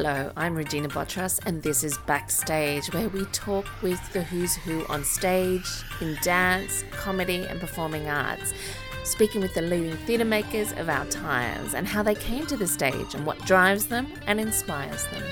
Hello, 0.00 0.30
I'm 0.36 0.54
Regina 0.54 0.86
Botros, 0.86 1.40
and 1.44 1.60
this 1.60 1.82
is 1.82 1.98
Backstage, 2.06 2.86
where 2.94 3.08
we 3.08 3.24
talk 3.32 3.66
with 3.82 4.00
the 4.12 4.22
who's 4.22 4.54
who 4.54 4.86
on 4.86 5.02
stage, 5.02 5.66
in 6.00 6.16
dance, 6.22 6.84
comedy, 6.92 7.44
and 7.44 7.58
performing 7.58 8.08
arts, 8.08 8.54
speaking 9.02 9.40
with 9.40 9.54
the 9.54 9.62
leading 9.62 9.96
theatre 10.06 10.24
makers 10.24 10.70
of 10.74 10.88
our 10.88 11.04
times 11.06 11.74
and 11.74 11.84
how 11.84 12.04
they 12.04 12.14
came 12.14 12.46
to 12.46 12.56
the 12.56 12.64
stage 12.64 13.16
and 13.16 13.26
what 13.26 13.44
drives 13.44 13.86
them 13.86 14.06
and 14.28 14.38
inspires 14.38 15.04
them. 15.06 15.24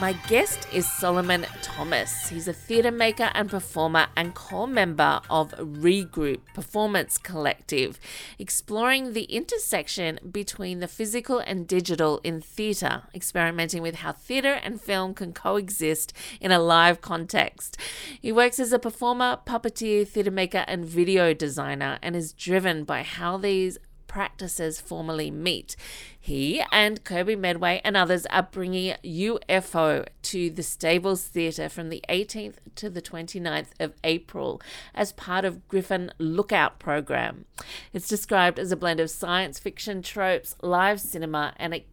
My 0.00 0.14
guest 0.28 0.66
is 0.72 0.90
Solomon 0.90 1.44
Thomas. 1.60 2.30
He's 2.30 2.48
a 2.48 2.54
theatre 2.54 2.90
maker 2.90 3.30
and 3.34 3.50
performer 3.50 4.06
and 4.16 4.34
core 4.34 4.66
member 4.66 5.20
of 5.28 5.50
Regroup 5.58 6.40
Performance 6.54 7.18
Collective, 7.18 8.00
exploring 8.38 9.12
the 9.12 9.24
intersection 9.24 10.18
between 10.32 10.80
the 10.80 10.88
physical 10.88 11.38
and 11.40 11.68
digital 11.68 12.18
in 12.24 12.40
theatre, 12.40 13.02
experimenting 13.14 13.82
with 13.82 13.96
how 13.96 14.12
theatre 14.12 14.54
and 14.62 14.80
film 14.80 15.12
can 15.12 15.34
coexist 15.34 16.14
in 16.40 16.50
a 16.50 16.58
live 16.58 17.02
context. 17.02 17.76
He 18.22 18.32
works 18.32 18.58
as 18.58 18.72
a 18.72 18.78
performer, 18.78 19.40
puppeteer, 19.44 20.08
theatre 20.08 20.30
maker, 20.30 20.64
and 20.66 20.86
video 20.86 21.34
designer, 21.34 21.98
and 22.00 22.16
is 22.16 22.32
driven 22.32 22.84
by 22.84 23.02
how 23.02 23.36
these 23.36 23.76
practices 24.10 24.80
formally 24.80 25.30
meet. 25.30 25.76
He 26.18 26.60
and 26.72 27.04
Kirby 27.04 27.36
Medway 27.36 27.80
and 27.84 27.96
others 27.96 28.26
are 28.26 28.42
bringing 28.42 28.96
UFO 29.04 30.04
to 30.22 30.50
the 30.50 30.64
Stables 30.64 31.22
Theatre 31.22 31.68
from 31.68 31.90
the 31.90 32.02
18th 32.08 32.56
to 32.74 32.90
the 32.90 33.00
29th 33.00 33.68
of 33.78 33.94
April 34.02 34.60
as 34.96 35.12
part 35.12 35.44
of 35.44 35.68
Griffin 35.68 36.10
Lookout 36.18 36.80
program. 36.80 37.44
It's 37.92 38.08
described 38.08 38.58
as 38.58 38.72
a 38.72 38.76
blend 38.76 38.98
of 38.98 39.10
science 39.10 39.60
fiction 39.60 40.02
tropes, 40.02 40.56
live 40.60 41.00
cinema, 41.00 41.54
and 41.56 41.72
a 41.72 41.84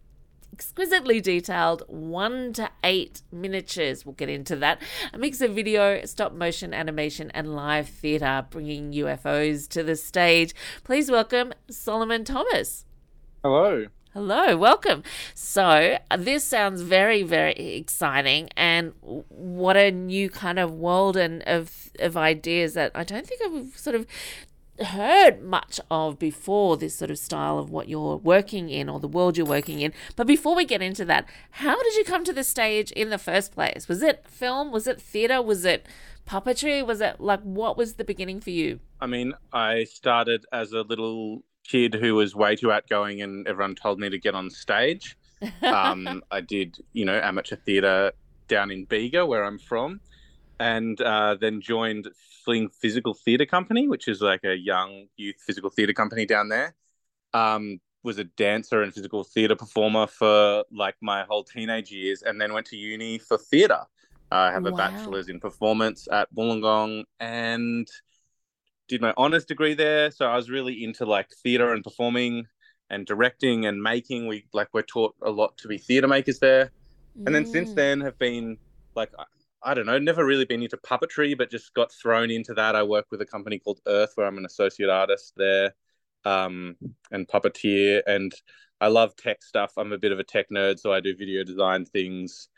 exquisitely 0.58 1.22
detailed 1.22 1.84
one 1.86 2.52
to 2.52 2.68
eight 2.84 3.22
miniatures. 3.32 4.04
We'll 4.04 4.16
get 4.16 4.28
into 4.28 4.56
that. 4.56 4.82
A 5.14 5.18
mix 5.20 5.40
of 5.40 5.54
video, 5.54 6.04
stop 6.06 6.34
motion 6.34 6.74
animation, 6.74 7.30
and 7.36 7.56
live 7.56 7.88
theatre, 7.88 8.44
bringing 8.50 8.92
UFOs 8.92 9.70
to 9.70 9.84
the 9.84 9.96
stage. 9.96 10.56
Please 10.84 11.12
welcome 11.12 11.54
Solomon 11.70 12.24
Thomas. 12.24 12.86
Hello. 13.44 13.86
Hello, 14.16 14.58
welcome. 14.58 15.04
So, 15.36 16.00
this 16.18 16.44
sounds 16.44 16.82
very, 16.82 17.22
very 17.22 17.54
exciting, 17.76 18.50
and 18.58 18.94
what 19.00 19.78
a 19.78 19.92
new 19.92 20.28
kind 20.28 20.58
of 20.58 20.74
world 20.74 21.16
and 21.18 21.44
of 21.44 21.92
of 22.00 22.18
ideas 22.18 22.74
that 22.74 22.92
I 22.96 23.04
don't 23.04 23.28
think 23.28 23.42
I've 23.46 23.78
sort 23.78 23.96
of 23.96 24.08
heard 24.80 25.42
much 25.42 25.80
of 25.90 26.20
before 26.20 26.78
this 26.78 26.96
sort 26.96 27.12
of 27.12 27.18
style 27.18 27.58
of 27.58 27.70
what 27.70 27.90
you're 27.90 28.18
working 28.18 28.70
in 28.70 28.90
or 28.90 29.00
the 29.00 29.08
world 29.08 29.38
you're 29.38 29.46
working 29.46 29.82
in. 29.82 29.94
But 30.16 30.28
before 30.28 30.56
we 30.56 30.66
get 30.66 30.82
into 30.82 31.06
that, 31.06 31.28
how 31.52 31.82
did 31.82 31.96
you 31.96 32.04
come 32.04 32.24
to 32.24 32.34
the 32.34 32.44
stage 32.44 32.92
in 32.92 33.10
the 33.10 33.18
first 33.18 33.54
place? 33.54 33.88
Was 33.88 34.02
it 34.02 34.28
film? 34.28 34.72
Was 34.72 34.88
it 34.88 35.02
theater? 35.02 35.42
Was 35.42 35.66
it 35.66 35.86
puppetry? 36.28 36.86
Was 36.86 37.02
it 37.02 37.20
like 37.20 37.42
what 37.42 37.78
was 37.78 37.96
the 37.96 38.04
beginning 38.04 38.42
for 38.42 38.52
you? 38.52 38.80
I 39.00 39.08
mean, 39.08 39.34
I 39.54 39.86
started 39.86 40.46
as 40.52 40.72
a 40.74 40.82
little 40.82 41.44
kid 41.64 41.94
who 41.94 42.16
was 42.16 42.36
way 42.36 42.56
too 42.56 42.72
outgoing 42.72 43.22
and 43.22 43.48
everyone 43.48 43.76
told 43.76 44.00
me 44.00 44.10
to 44.10 44.20
get 44.20 44.36
on 44.36 44.50
stage. 44.50 45.18
Um, 45.62 46.24
I 46.32 46.42
did, 46.42 46.78
you 46.94 47.06
know, 47.06 47.20
amateur 47.20 47.58
theatre 47.58 48.12
down 48.48 48.72
in 48.72 48.86
Bega, 48.86 49.24
where 49.24 49.44
I'm 49.44 49.60
from, 49.60 50.00
and 50.60 51.00
uh, 51.02 51.36
then 51.40 51.62
joined 51.62 52.08
Fling 52.44 52.70
Physical 52.70 53.14
Theatre 53.14 53.46
Company, 53.46 53.88
which 53.88 54.08
is 54.08 54.22
like 54.22 54.44
a 54.44 54.56
young 54.56 55.08
youth 55.18 55.38
physical 55.46 55.70
theatre 55.70 55.94
company 55.94 56.26
down 56.26 56.50
there. 56.50 56.76
Um, 57.34 57.80
was 58.04 58.20
a 58.20 58.24
dancer 58.24 58.84
and 58.84 58.94
physical 58.94 59.24
theatre 59.24 59.56
performer 59.56 60.08
for 60.08 60.64
like 60.72 60.96
my 61.02 61.24
whole 61.24 61.44
teenage 61.44 61.92
years, 61.92 62.22
and 62.24 62.40
then 62.40 62.54
went 62.54 62.68
to 62.68 62.78
uni 62.78 63.18
for 63.20 63.38
theatre. 63.38 63.84
I 64.32 64.52
have 64.52 64.66
a 64.66 64.72
Wow. 64.72 64.78
bachelor's 64.78 65.30
in 65.30 65.40
performance 65.40 66.08
at 66.12 66.34
Wollongong 66.36 67.04
and 67.20 67.88
did 68.88 69.02
my 69.02 69.14
honors 69.18 69.46
degree 69.46 69.74
there. 69.74 70.12
So 70.12 70.26
I 70.26 70.36
was 70.36 70.50
really 70.50 70.84
into 70.84 71.06
like 71.06 71.30
theatre 71.44 71.74
and 71.74 71.84
performing 71.84 72.48
and 72.90 73.06
directing 73.06 73.66
and 73.66 73.82
making. 73.82 74.28
We 74.28 74.46
like 74.54 74.70
we're 74.74 74.82
taught 74.84 75.16
a 75.22 75.30
lot 75.32 75.58
to 75.60 75.68
be 75.68 75.78
theatre 75.78 76.08
makers 76.08 76.40
there 76.40 76.72
and 77.26 77.36
then 77.36 77.46
since 77.46 77.72
Mm. 77.72 77.76
then 77.76 78.02
have 78.02 78.18
been 78.18 78.58
like 78.96 79.12
I- 79.64 79.74
don't 79.74 79.86
know, 79.86 79.98
never 79.98 80.26
really 80.26 80.46
been 80.46 80.64
into 80.64 80.78
puppetry, 80.78 81.38
but 81.38 81.52
just 81.52 81.74
got 81.74 81.92
thrown 81.92 82.32
into 82.32 82.54
that. 82.56 82.76
I 82.76 82.84
work 82.84 83.08
with 83.12 83.22
a 83.22 83.26
company 83.26 83.60
called 83.60 83.82
Erth, 83.88 84.10
where 84.16 84.28
I'm 84.28 84.38
an 84.38 84.46
associate 84.46 84.90
artist 84.90 85.34
there, 85.38 85.74
um, 86.26 86.76
and 87.12 87.28
puppeteer, 87.28 88.02
and 88.08 88.34
I 88.80 88.88
love 88.88 89.16
tech 89.16 89.44
stuff. 89.44 89.74
I'm 89.78 89.92
a 89.94 89.98
bit 89.98 90.12
of 90.12 90.20
a 90.20 90.24
tech 90.24 90.50
nerd, 90.50 90.80
so 90.80 90.94
I 90.94 91.00
do 91.00 91.16
video 91.16 91.44
design 91.44 91.86
things. 91.86 92.50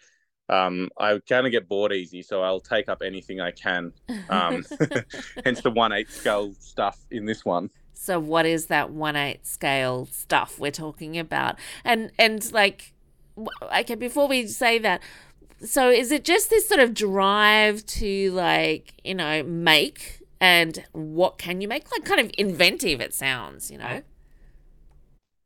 Um, 0.49 0.89
I 0.97 1.19
kind 1.29 1.45
of 1.45 1.51
get 1.51 1.69
bored 1.69 1.93
easy, 1.93 2.23
so 2.23 2.41
I'll 2.41 2.59
take 2.59 2.89
up 2.89 3.01
anything 3.03 3.39
I 3.39 3.51
can. 3.51 3.93
Um, 4.29 4.65
hence 5.45 5.61
the 5.61 5.71
one 5.71 5.91
eight 5.91 6.09
scale 6.09 6.53
stuff 6.59 6.97
in 7.11 7.25
this 7.25 7.45
one. 7.45 7.69
So 7.93 8.19
what 8.19 8.45
is 8.45 8.67
that 8.67 8.91
one 8.91 9.15
eight 9.15 9.45
scale 9.45 10.05
stuff 10.07 10.57
we're 10.57 10.71
talking 10.71 11.17
about? 11.17 11.57
And 11.83 12.11
and 12.17 12.51
like 12.51 12.93
okay, 13.73 13.95
before 13.95 14.27
we 14.27 14.47
say 14.47 14.79
that, 14.79 15.01
so 15.63 15.89
is 15.89 16.11
it 16.11 16.23
just 16.25 16.49
this 16.49 16.67
sort 16.67 16.79
of 16.79 16.93
drive 16.93 17.85
to 17.87 18.31
like, 18.31 18.95
you 19.03 19.15
know, 19.15 19.43
make 19.43 20.21
and 20.41 20.85
what 20.93 21.37
can 21.37 21.61
you 21.61 21.67
make? 21.67 21.91
Like 21.91 22.05
kind 22.05 22.21
of 22.21 22.31
inventive 22.37 23.01
it 23.01 23.13
sounds, 23.13 23.69
you 23.71 23.77
know. 23.77 24.03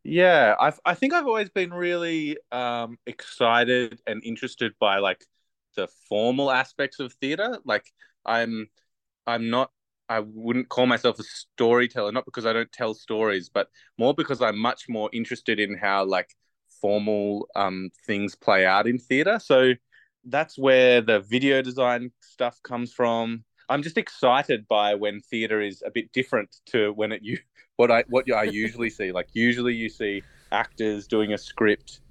Yeah, 0.04 0.56
I 0.60 0.74
I 0.86 0.96
think 0.96 1.14
I've 1.14 1.28
always 1.28 1.50
been 1.50 1.74
really 1.74 2.38
um, 2.52 2.98
excited 3.06 4.02
and 4.06 4.24
interested 4.24 4.74
by 4.80 5.00
like 5.00 5.26
the 5.76 5.88
formal 6.10 6.52
aspects 6.52 7.00
of 7.00 7.14
theater. 7.14 7.60
Like 7.66 7.86
I'm 8.26 8.68
I'm 9.28 9.50
not 9.50 9.72
I 10.10 10.20
wouldn't 10.22 10.70
call 10.70 10.88
myself 10.88 11.20
a 11.20 11.24
storyteller, 11.24 12.12
not 12.12 12.26
because 12.26 12.46
I 12.46 12.54
don't 12.54 12.72
tell 12.72 12.94
stories, 12.96 13.50
but 13.50 13.70
more 13.98 14.14
because 14.14 14.42
I'm 14.42 14.60
much 14.60 14.90
more 14.90 15.10
interested 15.14 15.60
in 15.60 15.78
how 15.78 16.06
like 16.06 16.36
formal 16.82 17.48
um, 17.56 17.92
things 18.06 18.36
play 18.36 18.66
out 18.66 18.88
in 18.88 19.00
theater. 19.00 19.40
So 19.40 19.74
that's 20.26 20.58
where 20.58 21.02
the 21.02 21.20
video 21.22 21.62
design 21.62 22.12
stuff 22.22 22.62
comes 22.64 22.94
from. 22.94 23.44
I'm 23.70 23.82
just 23.82 23.98
excited 23.98 24.68
by 24.68 24.96
when 24.96 25.22
theater 25.22 25.62
is 25.62 25.84
a 25.86 25.92
bit 25.92 26.12
different 26.12 26.56
to 26.68 26.92
when 26.94 27.12
it 27.12 27.22
you 27.24 27.40
what 27.78 27.92
I 27.92 28.04
what 28.10 28.32
I 28.32 28.44
usually 28.44 28.90
see. 28.90 29.12
Like 29.12 29.30
usually 29.34 29.74
you 29.76 29.90
see 29.90 30.24
actors 30.52 31.08
doing 31.08 31.34
a 31.34 31.38
script 31.38 32.02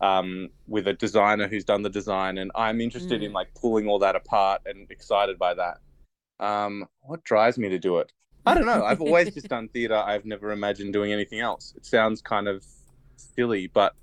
um, 0.00 0.48
with 0.66 0.88
a 0.88 0.94
designer 0.94 1.46
who's 1.48 1.64
done 1.64 1.82
the 1.82 1.90
design, 1.90 2.38
and 2.38 2.50
I'm 2.54 2.80
interested 2.80 3.22
in 3.22 3.32
Mm. 3.32 3.34
like 3.34 3.48
pulling 3.54 3.86
all 3.88 3.98
that 4.00 4.16
apart 4.16 4.62
and 4.64 4.90
excited 4.90 5.38
by 5.38 5.54
that. 5.54 5.78
Um, 6.38 6.88
what 7.02 7.22
drives 7.24 7.58
me 7.58 7.68
to 7.68 7.78
do 7.78 7.98
it? 7.98 8.12
I 8.46 8.54
don't 8.54 8.64
know. 8.66 8.84
I've 8.84 9.02
always 9.02 9.34
just 9.34 9.48
done 9.48 9.68
theater. 9.68 9.94
I've 9.96 10.24
never 10.24 10.50
imagined 10.52 10.92
doing 10.94 11.12
anything 11.12 11.40
else. 11.40 11.74
It 11.76 11.84
sounds 11.84 12.22
kind 12.22 12.48
of 12.48 12.64
silly, 13.16 13.66
but 13.66 13.94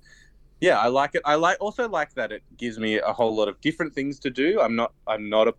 yeah, 0.60 0.78
I 0.78 0.88
like 0.88 1.14
it. 1.14 1.22
I 1.24 1.36
like 1.36 1.58
also 1.60 1.88
like 1.88 2.14
that 2.14 2.32
it 2.32 2.42
gives 2.56 2.78
me 2.78 2.98
a 2.98 3.12
whole 3.12 3.34
lot 3.36 3.48
of 3.48 3.60
different 3.60 3.94
things 3.94 4.18
to 4.20 4.30
do. 4.30 4.60
I'm 4.60 4.76
not 4.76 4.92
I'm 5.06 5.28
not 5.28 5.48
a, 5.48 5.54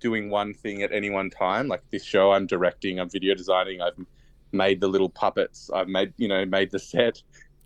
doing 0.00 0.30
one 0.30 0.54
thing 0.54 0.82
at 0.82 0.92
any 0.92 1.10
one 1.10 1.30
time. 1.30 1.68
Like 1.68 1.82
this 1.92 2.04
show, 2.04 2.32
I'm 2.32 2.46
directing, 2.46 3.00
I'm 3.00 3.10
video 3.10 3.34
designing, 3.34 3.80
I've 3.82 3.98
made 4.52 4.80
the 4.80 4.88
little 4.88 5.10
puppets, 5.10 5.70
I've 5.74 5.88
made 5.88 6.14
you 6.18 6.28
know 6.28 6.44
made 6.46 6.70
the 6.70 6.78
set, 6.80 7.22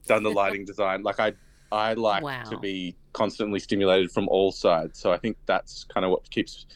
done 0.08 0.22
the 0.22 0.32
lighting 0.32 0.64
design. 0.66 1.02
Like 1.02 1.20
I 1.20 1.34
I 1.72 1.94
like 1.94 2.24
Wow. 2.24 2.44
to 2.46 2.56
be 2.58 2.96
constantly 3.14 3.60
stimulated 3.60 4.12
from 4.12 4.28
all 4.28 4.52
sides. 4.52 5.00
So 5.00 5.12
I 5.12 5.18
think 5.18 5.38
that's 5.46 5.84
kind 5.92 6.04
of 6.04 6.10
what 6.12 6.30
keeps 6.30 6.66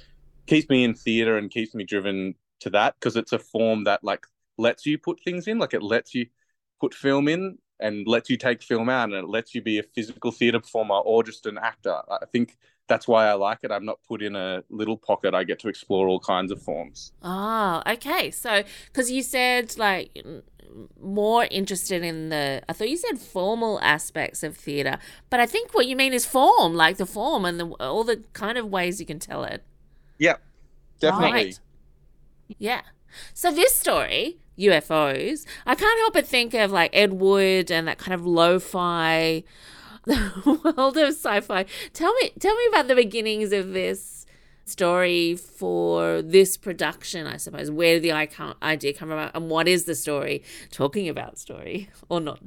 keeps 0.47 0.69
me 0.69 0.85
in 0.85 0.95
theater 0.95 1.37
and 1.39 1.51
keeps 1.51 1.75
me 1.75 1.85
driven 1.85 2.35
to 2.61 2.71
that 2.71 2.95
because 2.99 3.17
it's 3.17 3.33
a 3.33 3.39
form 3.39 3.85
that 3.85 4.03
like 4.05 4.27
lets 4.59 4.87
you 4.87 4.99
put 4.99 5.21
things 5.23 5.47
in 5.47 5.59
like 5.59 5.75
it 5.75 5.83
lets 5.83 6.15
you 6.15 6.27
put 6.81 6.95
film 6.95 7.29
in 7.29 7.59
and 7.81 8.07
lets 8.07 8.29
you 8.31 8.37
take 8.37 8.63
film 8.63 8.89
out 8.89 9.05
and 9.05 9.15
it 9.15 9.29
lets 9.29 9.55
you 9.55 9.63
be 9.63 9.79
a 9.79 9.83
physical 9.83 10.31
theater 10.31 10.61
performer 10.61 10.97
or 10.97 11.23
just 11.23 11.47
an 11.47 11.59
actor 11.59 11.97
i 12.11 12.25
think 12.33 12.57
that's 12.89 13.07
why 13.07 13.27
i 13.29 13.33
like 13.35 13.59
it 13.63 13.71
i'm 13.71 13.85
not 13.85 13.99
put 14.09 14.23
in 14.23 14.35
a 14.37 14.63
little 14.71 14.97
pocket 14.97 15.35
i 15.35 15.45
get 15.45 15.59
to 15.59 15.69
explore 15.69 16.09
all 16.09 16.21
kinds 16.21 16.51
of 16.51 16.61
forms 16.63 17.13
Oh, 17.23 17.83
okay. 17.87 18.31
So, 18.31 18.63
because 18.87 19.11
you 19.11 19.23
said 19.23 19.77
like 19.79 20.23
more 21.01 21.47
interested 21.51 22.03
in 22.03 22.29
the, 22.29 22.63
I 22.69 22.73
thought 22.73 22.89
you 22.89 22.97
said 22.97 23.19
formal 23.19 23.81
aspects 23.81 24.43
of 24.43 24.57
theatre, 24.57 24.99
but 25.31 25.41
I 25.41 25.47
think 25.47 25.75
what 25.75 25.87
you 25.87 25.97
mean 25.97 26.13
is 26.13 26.25
form, 26.27 26.75
like 26.75 26.97
the 26.97 27.07
form 27.07 27.45
and 27.45 27.59
the, 27.61 27.67
all 27.81 28.05
the 28.05 28.23
kind 28.33 28.59
of 28.59 28.67
ways 28.71 29.01
you 29.01 29.07
can 29.07 29.19
tell 29.19 29.45
it. 29.45 29.63
yeah 30.19 30.37
definitely 31.01 31.33
Right. 31.33 31.61
Yeah. 32.59 32.83
So 33.35 33.53
this 33.53 33.75
story, 33.75 34.39
UFOs, 34.59 35.45
I 35.67 35.75
can't 35.75 35.99
help 36.01 36.15
but 36.15 36.27
think 36.27 36.55
of 36.55 36.73
like 36.73 36.91
Ed 36.95 37.15
Wood 37.15 37.71
and 37.71 37.87
that 37.89 37.99
kind 37.99 38.15
of 38.15 38.27
lo-fi 38.27 39.45
world 40.07 40.97
of 40.97 41.09
sci-fi. 41.09 41.65
Tell 41.93 42.13
me, 42.15 42.33
tell 42.39 42.57
me 42.57 42.63
about 42.69 42.89
the 42.89 42.95
beginnings 42.95 43.53
of 43.53 43.73
this 43.73 44.27
story 44.65 45.37
for 45.37 46.23
this 46.23 46.57
production, 46.57 47.27
I 47.27 47.37
suppose? 47.37 47.71
Where 47.71 47.99
did 47.99 48.03
the 48.03 48.13
idea 48.63 48.93
come 48.93 49.11
about, 49.11 49.33
and 49.35 49.49
what 49.51 49.67
is 49.69 49.85
the 49.85 49.95
story 49.95 50.43
talking 50.71 51.09
about 51.09 51.39
story 51.39 51.91
or 52.09 52.21
not? 52.21 52.41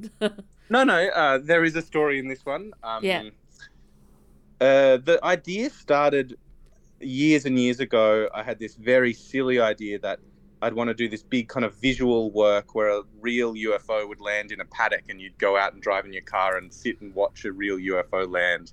no, 0.70 0.84
no, 0.84 1.08
uh, 1.08 1.38
there 1.42 1.64
is 1.64 1.76
a 1.76 1.82
story 1.82 2.18
in 2.18 2.28
this 2.28 2.44
one. 2.44 2.72
Um, 2.82 3.04
yeah. 3.04 3.22
Uh, 4.60 4.96
the 4.98 5.18
idea 5.24 5.70
started 5.70 6.38
years 7.00 7.44
and 7.44 7.58
years 7.58 7.80
ago. 7.80 8.28
I 8.32 8.42
had 8.42 8.58
this 8.58 8.74
very 8.76 9.12
silly 9.12 9.60
idea 9.60 9.98
that 10.00 10.20
I'd 10.62 10.74
want 10.74 10.88
to 10.88 10.94
do 10.94 11.08
this 11.08 11.24
big 11.24 11.48
kind 11.48 11.66
of 11.66 11.74
visual 11.74 12.30
work 12.30 12.76
where 12.76 12.88
a 12.88 13.02
real 13.20 13.54
UFO 13.54 14.08
would 14.08 14.20
land 14.20 14.52
in 14.52 14.60
a 14.60 14.64
paddock 14.64 15.02
and 15.08 15.20
you'd 15.20 15.36
go 15.36 15.56
out 15.56 15.72
and 15.72 15.82
drive 15.82 16.04
in 16.04 16.12
your 16.12 16.22
car 16.22 16.56
and 16.56 16.72
sit 16.72 17.00
and 17.00 17.12
watch 17.14 17.44
a 17.44 17.50
real 17.50 17.78
UFO 17.78 18.30
land. 18.30 18.72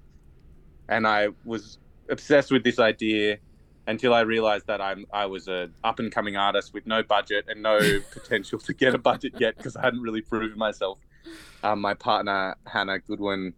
And 0.87 1.07
I 1.07 1.29
was 1.45 1.79
obsessed 2.07 2.51
with 2.51 2.63
this 2.63 2.77
idea 2.77 3.39
until 3.87 4.13
I 4.13 4.21
realized 4.21 4.67
that 4.67 4.81
I'm 4.81 5.05
I 5.11 5.25
was 5.25 5.47
a 5.47 5.71
up 5.83 5.97
and 5.97 6.11
coming 6.11 6.37
artist 6.37 6.75
with 6.75 6.85
no 6.85 7.01
budget 7.01 7.45
and 7.47 7.63
no 7.63 7.79
potential 8.11 8.59
to 8.59 8.73
get 8.73 8.93
a 8.93 8.99
budget 8.99 9.33
yet 9.39 9.57
because 9.57 9.75
I 9.75 9.81
hadn't 9.83 10.01
really 10.01 10.21
proven 10.21 10.57
myself. 10.57 10.99
Um, 11.63 11.81
my 11.81 11.95
partner 11.95 12.55
Hannah 12.67 12.99
Goodwin 12.99 13.53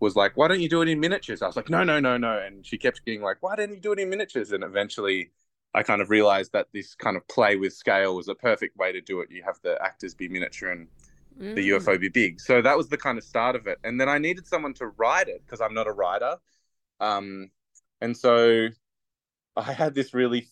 was 0.00 0.16
like, 0.16 0.36
"Why 0.36 0.48
don't 0.48 0.60
you 0.60 0.68
do 0.68 0.82
it 0.82 0.88
in 0.88 0.98
miniatures?" 0.98 1.40
I 1.40 1.46
was 1.46 1.54
like, 1.54 1.70
"No, 1.70 1.84
no, 1.84 2.00
no, 2.00 2.16
no," 2.16 2.36
and 2.36 2.66
she 2.66 2.78
kept 2.78 3.04
being 3.04 3.22
like, 3.22 3.36
"Why 3.40 3.54
didn't 3.54 3.76
you 3.76 3.80
do 3.80 3.92
it 3.92 4.00
in 4.00 4.10
miniatures?" 4.10 4.50
And 4.50 4.64
eventually, 4.64 5.30
I 5.76 5.82
kind 5.82 6.00
of 6.00 6.08
realized 6.08 6.52
that 6.52 6.68
this 6.72 6.94
kind 6.94 7.18
of 7.18 7.28
play 7.28 7.56
with 7.56 7.74
scale 7.74 8.16
was 8.16 8.28
a 8.28 8.34
perfect 8.34 8.78
way 8.78 8.92
to 8.92 9.02
do 9.02 9.20
it. 9.20 9.30
You 9.30 9.42
have 9.44 9.58
the 9.62 9.78
actors 9.84 10.14
be 10.14 10.26
miniature 10.26 10.70
and 10.70 10.88
mm. 11.38 11.54
the 11.54 11.68
UFO 11.68 12.00
be 12.00 12.08
big. 12.08 12.40
So 12.40 12.62
that 12.62 12.78
was 12.78 12.88
the 12.88 12.96
kind 12.96 13.18
of 13.18 13.24
start 13.24 13.54
of 13.54 13.66
it. 13.66 13.78
And 13.84 14.00
then 14.00 14.08
I 14.08 14.16
needed 14.16 14.46
someone 14.46 14.72
to 14.74 14.86
write 14.86 15.28
it 15.28 15.42
because 15.44 15.60
I'm 15.60 15.74
not 15.74 15.86
a 15.86 15.92
writer. 15.92 16.38
Um, 16.98 17.50
and 18.00 18.16
so 18.16 18.68
I 19.54 19.72
had 19.72 19.94
this 19.94 20.14
really, 20.14 20.48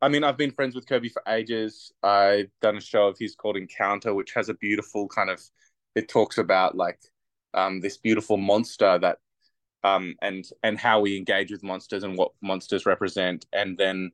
I 0.00 0.08
mean, 0.08 0.24
I've 0.24 0.38
been 0.38 0.50
friends 0.50 0.74
with 0.74 0.86
Kirby 0.86 1.10
for 1.10 1.22
ages. 1.28 1.92
I've 2.02 2.50
done 2.62 2.78
a 2.78 2.80
show 2.80 3.08
of 3.08 3.18
his 3.18 3.34
called 3.34 3.58
Encounter, 3.58 4.14
which 4.14 4.32
has 4.32 4.48
a 4.48 4.54
beautiful 4.54 5.06
kind 5.06 5.28
of, 5.28 5.42
it 5.94 6.08
talks 6.08 6.38
about 6.38 6.78
like 6.78 6.98
um, 7.52 7.82
this 7.82 7.98
beautiful 7.98 8.38
monster 8.38 8.98
that, 8.98 9.18
um, 9.84 10.14
and 10.22 10.48
and 10.62 10.78
how 10.78 11.00
we 11.00 11.16
engage 11.16 11.50
with 11.50 11.62
monsters 11.64 12.04
and 12.04 12.16
what 12.16 12.30
monsters 12.40 12.86
represent, 12.86 13.46
and 13.52 13.76
then 13.76 14.12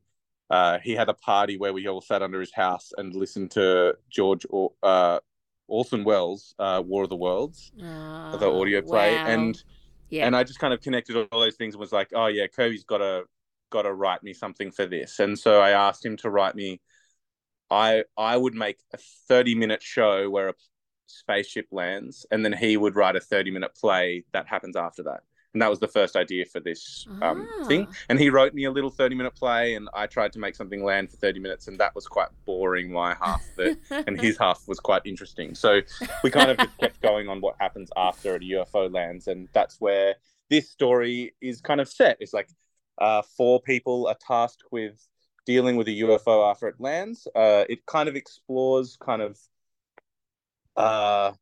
uh, 0.50 0.78
he 0.82 0.92
had 0.92 1.08
a 1.08 1.14
party 1.14 1.58
where 1.58 1.72
we 1.72 1.86
all 1.88 2.00
sat 2.00 2.22
under 2.22 2.40
his 2.40 2.52
house 2.52 2.92
and 2.96 3.14
listened 3.14 3.50
to 3.52 3.94
George 4.10 4.46
or 4.48 4.72
uh, 4.82 5.20
Orson 5.66 6.04
Welles' 6.04 6.54
uh, 6.58 6.82
War 6.84 7.02
of 7.02 7.10
the 7.10 7.16
Worlds, 7.16 7.70
oh, 7.80 8.36
the 8.38 8.50
audio 8.50 8.80
play, 8.80 9.14
wow. 9.14 9.26
and 9.26 9.62
yeah. 10.08 10.26
and 10.26 10.34
I 10.34 10.44
just 10.44 10.58
kind 10.58 10.72
of 10.72 10.80
connected 10.80 11.16
all 11.16 11.40
those 11.40 11.56
things. 11.56 11.74
And 11.74 11.80
was 11.80 11.92
like, 11.92 12.08
oh 12.14 12.26
yeah, 12.26 12.46
Kirby's 12.46 12.84
got 12.84 12.98
to 12.98 13.24
got 13.70 13.82
to 13.82 13.92
write 13.92 14.22
me 14.22 14.32
something 14.32 14.70
for 14.70 14.86
this, 14.86 15.18
and 15.18 15.38
so 15.38 15.60
I 15.60 15.70
asked 15.70 16.04
him 16.04 16.16
to 16.18 16.30
write 16.30 16.54
me. 16.54 16.80
I 17.70 18.04
I 18.16 18.36
would 18.36 18.54
make 18.54 18.78
a 18.94 18.98
thirty 19.28 19.54
minute 19.54 19.82
show 19.82 20.30
where 20.30 20.48
a 20.48 20.54
spaceship 21.06 21.66
lands, 21.70 22.24
and 22.30 22.42
then 22.42 22.54
he 22.54 22.78
would 22.78 22.96
write 22.96 23.16
a 23.16 23.20
thirty 23.20 23.50
minute 23.50 23.74
play 23.78 24.24
that 24.32 24.46
happens 24.46 24.76
after 24.76 25.02
that 25.02 25.20
and 25.54 25.62
that 25.62 25.70
was 25.70 25.78
the 25.80 25.88
first 25.88 26.14
idea 26.16 26.44
for 26.44 26.60
this 26.60 27.06
um, 27.22 27.48
Ah. 27.60 27.64
thing. 27.64 27.88
And 28.08 28.18
he 28.20 28.28
wrote 28.30 28.52
me 28.54 28.64
a 28.64 28.70
little 28.70 28.90
thirty-minute 28.90 29.34
play, 29.34 29.74
and 29.74 29.88
I 29.94 30.06
tried 30.06 30.32
to 30.34 30.38
make 30.38 30.54
something 30.54 30.84
land 30.84 31.10
for 31.10 31.16
thirty 31.16 31.40
minutes, 31.40 31.68
and 31.68 31.78
that 31.78 31.94
was 31.94 32.06
quite 32.06 32.28
boring. 32.44 32.92
My 32.92 33.14
half, 33.14 33.42
but, 33.56 33.76
and 34.06 34.20
his 34.20 34.36
half 34.38 34.66
was 34.68 34.78
quite 34.80 35.02
interesting. 35.04 35.54
So 35.54 35.80
we 36.22 36.30
kind 36.30 36.50
of 36.50 36.58
just 36.58 36.76
kept 36.78 37.00
going 37.00 37.28
on 37.28 37.40
what 37.40 37.56
happens 37.58 37.90
after 37.96 38.34
a 38.34 38.40
UFO 38.40 38.92
lands, 38.92 39.26
and 39.26 39.48
that's 39.52 39.80
where 39.80 40.16
this 40.50 40.70
story 40.70 41.34
is 41.40 41.60
kind 41.60 41.80
of 41.80 41.88
set. 41.88 42.16
It's 42.20 42.32
like 42.32 42.48
uh, 42.98 43.22
four 43.36 43.60
people 43.60 44.06
are 44.06 44.16
tasked 44.26 44.64
with 44.70 45.06
dealing 45.46 45.76
with 45.76 45.88
a 45.88 46.00
UFO 46.02 46.50
after 46.50 46.68
it 46.68 46.74
lands. 46.78 47.26
Uh, 47.34 47.64
it 47.68 47.86
kind 47.86 48.08
of 48.08 48.16
explores 48.16 48.96
kind 49.00 49.22
of 49.22 49.38
uh, 50.76 51.32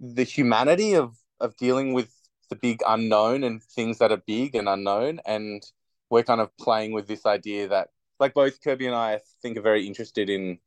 the 0.00 0.24
humanity 0.24 0.94
of 0.94 1.16
of 1.40 1.56
dealing 1.56 1.92
with 1.92 2.12
the 2.52 2.56
big 2.56 2.82
unknown 2.86 3.44
and 3.44 3.62
things 3.62 3.96
that 3.96 4.12
are 4.12 4.22
big 4.26 4.54
and 4.54 4.68
unknown. 4.68 5.20
And 5.24 5.62
we're 6.10 6.22
kind 6.22 6.42
of 6.42 6.54
playing 6.58 6.92
with 6.92 7.06
this 7.08 7.24
idea 7.24 7.68
that, 7.68 7.88
like, 8.20 8.34
both 8.34 8.60
Kirby 8.62 8.86
and 8.86 8.94
I, 8.94 9.20
think, 9.40 9.56
are 9.56 9.62
very 9.62 9.86
interested 9.86 10.28
in 10.28 10.58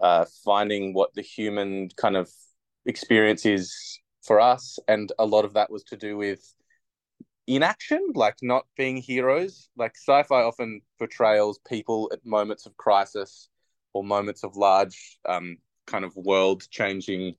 uh, 0.00 0.24
finding 0.44 0.94
what 0.94 1.14
the 1.14 1.22
human 1.22 1.90
kind 1.96 2.16
of 2.16 2.28
experience 2.86 3.46
is 3.46 3.72
for 4.22 4.40
us. 4.40 4.80
And 4.88 5.12
a 5.16 5.24
lot 5.24 5.44
of 5.44 5.52
that 5.54 5.70
was 5.70 5.84
to 5.84 5.96
do 5.96 6.16
with 6.16 6.42
inaction, 7.46 8.04
like 8.14 8.38
not 8.42 8.66
being 8.76 8.96
heroes. 8.96 9.68
Like, 9.76 9.94
sci 9.94 10.24
fi 10.24 10.42
often 10.42 10.80
portrays 10.98 11.58
people 11.68 12.10
at 12.12 12.26
moments 12.26 12.66
of 12.66 12.76
crisis 12.76 13.48
or 13.92 14.02
moments 14.02 14.42
of 14.42 14.56
large, 14.56 15.18
um, 15.28 15.58
kind 15.86 16.04
of 16.04 16.16
world 16.16 16.64
changing 16.70 17.34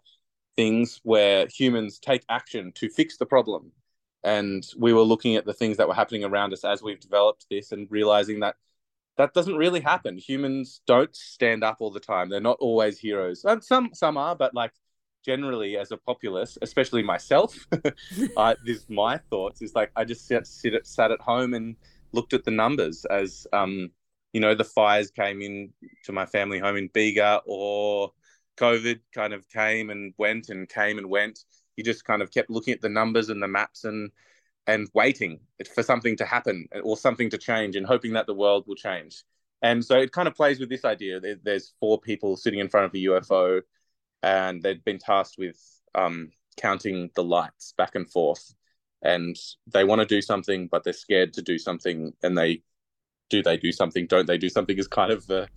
things 0.56 1.00
where 1.04 1.48
humans 1.48 2.00
take 2.00 2.24
action 2.30 2.72
to 2.74 2.90
fix 2.90 3.18
the 3.18 3.26
problem. 3.26 3.72
And 4.24 4.66
we 4.78 4.94
were 4.94 5.02
looking 5.02 5.36
at 5.36 5.46
the 5.46 5.54
things 5.54 5.78
that 5.78 5.88
were 5.88 5.94
happening 5.94 6.24
around 6.24 6.54
us 6.54 6.64
as 6.64 6.82
we've 6.82 7.00
developed 7.00 7.46
this 7.50 7.72
and 7.72 7.88
realizing 7.92 8.40
that 8.40 8.56
that 9.18 9.34
doesn't 9.34 9.58
really 9.58 9.82
happen. 9.82 10.18
Humans 10.18 10.82
don't 10.88 11.16
stand 11.16 11.64
up 11.64 11.78
all 11.80 11.92
the 11.92 12.00
time. 12.00 12.30
They're 12.30 12.40
not 12.40 12.58
always 12.60 12.98
heroes. 12.98 13.44
And 13.46 13.64
some 13.64 13.92
some 13.94 14.18
are, 14.18 14.36
but 14.36 14.56
like 14.56 14.72
generally 15.24 15.78
as 15.78 15.92
a 15.92 15.98
populace, 15.98 16.58
especially 16.62 17.04
myself, 17.04 17.68
I, 18.38 18.56
this 18.66 18.86
my 18.90 19.18
thoughts 19.30 19.62
is 19.62 19.76
like 19.76 19.92
I 19.96 20.04
just 20.04 20.28
sat, 20.28 20.48
sit, 20.48 20.86
sat 20.88 21.12
at 21.12 21.22
home 21.22 21.54
and 21.54 21.76
looked 22.12 22.34
at 22.34 22.44
the 22.44 22.52
numbers 22.52 23.06
as 23.06 23.48
um 23.54 23.90
you 24.34 24.42
know 24.42 24.56
the 24.56 24.64
fires 24.64 25.12
came 25.12 25.42
in 25.42 25.72
to 26.06 26.12
my 26.12 26.26
family 26.26 26.60
home 26.60 26.78
in 26.78 26.90
Bega 26.94 27.42
or 27.46 28.12
COVID 28.58 29.00
kind 29.14 29.34
of 29.34 29.48
came 29.50 29.90
and 29.90 30.14
went 30.18 30.50
and 30.50 30.68
came 30.70 30.98
and 30.98 31.10
went. 31.10 31.40
You 31.76 31.84
just 31.84 32.06
kind 32.06 32.22
of 32.22 32.32
kept 32.32 32.50
looking 32.50 32.74
at 32.74 32.82
the 32.82 32.90
numbers 32.90 33.30
and 33.30 33.42
the 33.42 33.48
maps 33.48 33.84
and 33.84 34.12
and 34.66 34.88
waiting 34.94 35.40
for 35.74 35.84
something 35.84 36.16
to 36.16 36.26
happen 36.26 36.68
or 36.84 36.96
something 36.96 37.30
to 37.30 37.38
change 37.38 37.76
and 37.76 37.86
hoping 37.86 38.14
that 38.14 38.28
the 38.28 38.34
world 38.34 38.64
will 38.66 38.76
change. 38.76 39.24
And 39.62 39.84
so 39.84 39.98
it 39.98 40.12
kind 40.12 40.28
of 40.28 40.36
plays 40.36 40.60
with 40.60 40.70
this 40.70 40.86
idea. 40.86 41.20
There's 41.42 41.74
four 41.80 42.00
people 42.00 42.36
sitting 42.38 42.60
in 42.60 42.70
front 42.70 42.86
of 42.86 42.94
a 42.94 42.98
UFO, 42.98 43.62
and 44.22 44.62
they've 44.62 44.84
been 44.84 45.00
tasked 45.00 45.38
with 45.38 45.58
um, 45.96 46.32
counting 46.58 47.10
the 47.16 47.24
lights 47.24 47.74
back 47.78 47.96
and 47.96 48.10
forth. 48.10 48.54
And 49.02 49.38
they 49.68 49.84
want 49.84 50.00
to 50.00 50.06
do 50.06 50.22
something, 50.22 50.68
but 50.68 50.84
they're 50.84 50.94
scared 50.94 51.34
to 51.34 51.42
do 51.42 51.58
something. 51.58 52.14
And 52.24 52.38
they 52.38 52.62
do 53.30 53.42
they 53.42 53.58
do 53.58 53.72
something? 53.72 54.06
Don't 54.06 54.28
they 54.28 54.38
do 54.38 54.50
something? 54.50 54.78
Is 54.78 54.88
kind 54.88 55.12
of 55.12 55.26
the 55.28 55.48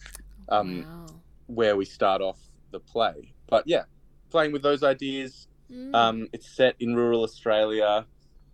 um, 0.49 0.85
wow. 0.85 1.07
where 1.47 1.77
we 1.77 1.85
start 1.85 2.23
off 2.23 2.39
the 2.71 2.81
play. 2.81 3.33
But 3.49 3.65
yeah, 3.67 3.85
playing 4.31 4.53
with 4.53 4.63
those 4.63 4.83
ideas. 4.83 5.49
Mm. 5.71 5.95
Um, 5.95 6.29
it's 6.33 6.49
set 6.49 6.77
in 6.79 6.95
rural 6.95 7.23
Australia 7.23 8.07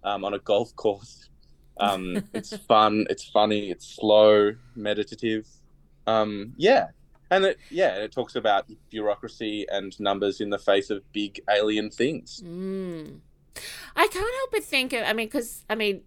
um, 0.04 0.24
on 0.24 0.34
a 0.34 0.38
golf 0.38 0.74
course. 0.76 1.28
Um, 1.78 2.24
it's 2.32 2.56
fun. 2.56 3.06
It's 3.10 3.24
funny. 3.24 3.70
It's 3.70 3.96
slow, 3.96 4.54
meditative. 4.74 5.46
Um, 6.06 6.54
yeah, 6.56 6.88
and 7.32 7.46
it, 7.46 7.58
yeah, 7.70 7.94
it 7.96 8.12
talks 8.12 8.34
about 8.36 8.66
bureaucracy 8.90 9.66
and 9.70 9.98
numbers 9.98 10.42
in 10.42 10.50
the 10.50 10.58
face 10.58 10.90
of 10.90 11.00
big 11.12 11.40
alien 11.48 11.90
things. 11.90 12.42
Mm. 12.44 13.20
I 13.96 14.06
can't 14.06 14.34
help 14.34 14.50
but 14.50 14.64
think 14.64 14.92
of, 14.92 15.02
I 15.04 15.14
mean, 15.14 15.28
because, 15.28 15.64
I 15.70 15.74
mean, 15.74 16.02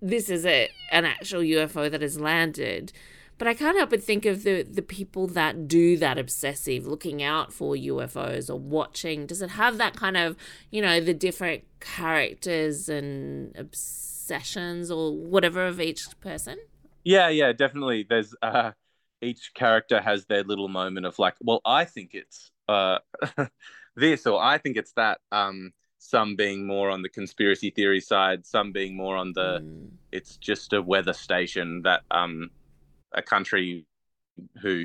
this 0.00 0.30
is 0.30 0.46
a, 0.46 0.70
an 0.92 1.04
actual 1.04 1.40
UFO 1.40 1.90
that 1.90 2.00
has 2.00 2.20
landed, 2.20 2.92
but 3.38 3.48
I 3.48 3.54
can't 3.54 3.76
help 3.76 3.90
but 3.90 4.02
think 4.02 4.26
of 4.26 4.42
the, 4.42 4.62
the 4.62 4.82
people 4.82 5.26
that 5.28 5.68
do 5.68 5.96
that 5.98 6.18
obsessive 6.18 6.86
looking 6.86 7.22
out 7.22 7.52
for 7.52 7.74
UFOs 7.74 8.50
or 8.50 8.58
watching. 8.58 9.26
Does 9.26 9.42
it 9.42 9.50
have 9.50 9.78
that 9.78 9.96
kind 9.96 10.16
of, 10.16 10.36
you 10.70 10.82
know, 10.82 11.00
the 11.00 11.14
different 11.14 11.64
characters 11.80 12.88
and 12.88 13.56
obsessions 13.56 14.90
or 14.90 15.16
whatever 15.16 15.66
of 15.66 15.80
each 15.80 16.18
person? 16.20 16.58
Yeah, 17.04 17.28
yeah, 17.28 17.52
definitely. 17.52 18.04
There's 18.08 18.34
uh, 18.42 18.72
each 19.22 19.52
character 19.54 20.00
has 20.00 20.26
their 20.26 20.44
little 20.44 20.68
moment 20.68 21.06
of 21.06 21.18
like, 21.18 21.34
well, 21.40 21.60
I 21.64 21.84
think 21.84 22.10
it's 22.14 22.50
uh, 22.68 22.98
this 23.96 24.26
or 24.26 24.42
I 24.42 24.58
think 24.58 24.76
it's 24.76 24.92
that. 24.94 25.20
Um, 25.32 25.72
some 26.00 26.36
being 26.36 26.64
more 26.64 26.90
on 26.90 27.02
the 27.02 27.08
conspiracy 27.08 27.70
theory 27.70 28.00
side, 28.00 28.46
some 28.46 28.70
being 28.72 28.96
more 28.96 29.16
on 29.16 29.32
the 29.32 29.62
Mm. 29.62 29.90
it's 30.12 30.36
just 30.36 30.72
a 30.72 30.80
weather 30.80 31.12
station 31.12 31.82
that 31.82 32.02
um 32.10 32.50
a 33.12 33.22
country 33.22 33.86
who 34.62 34.84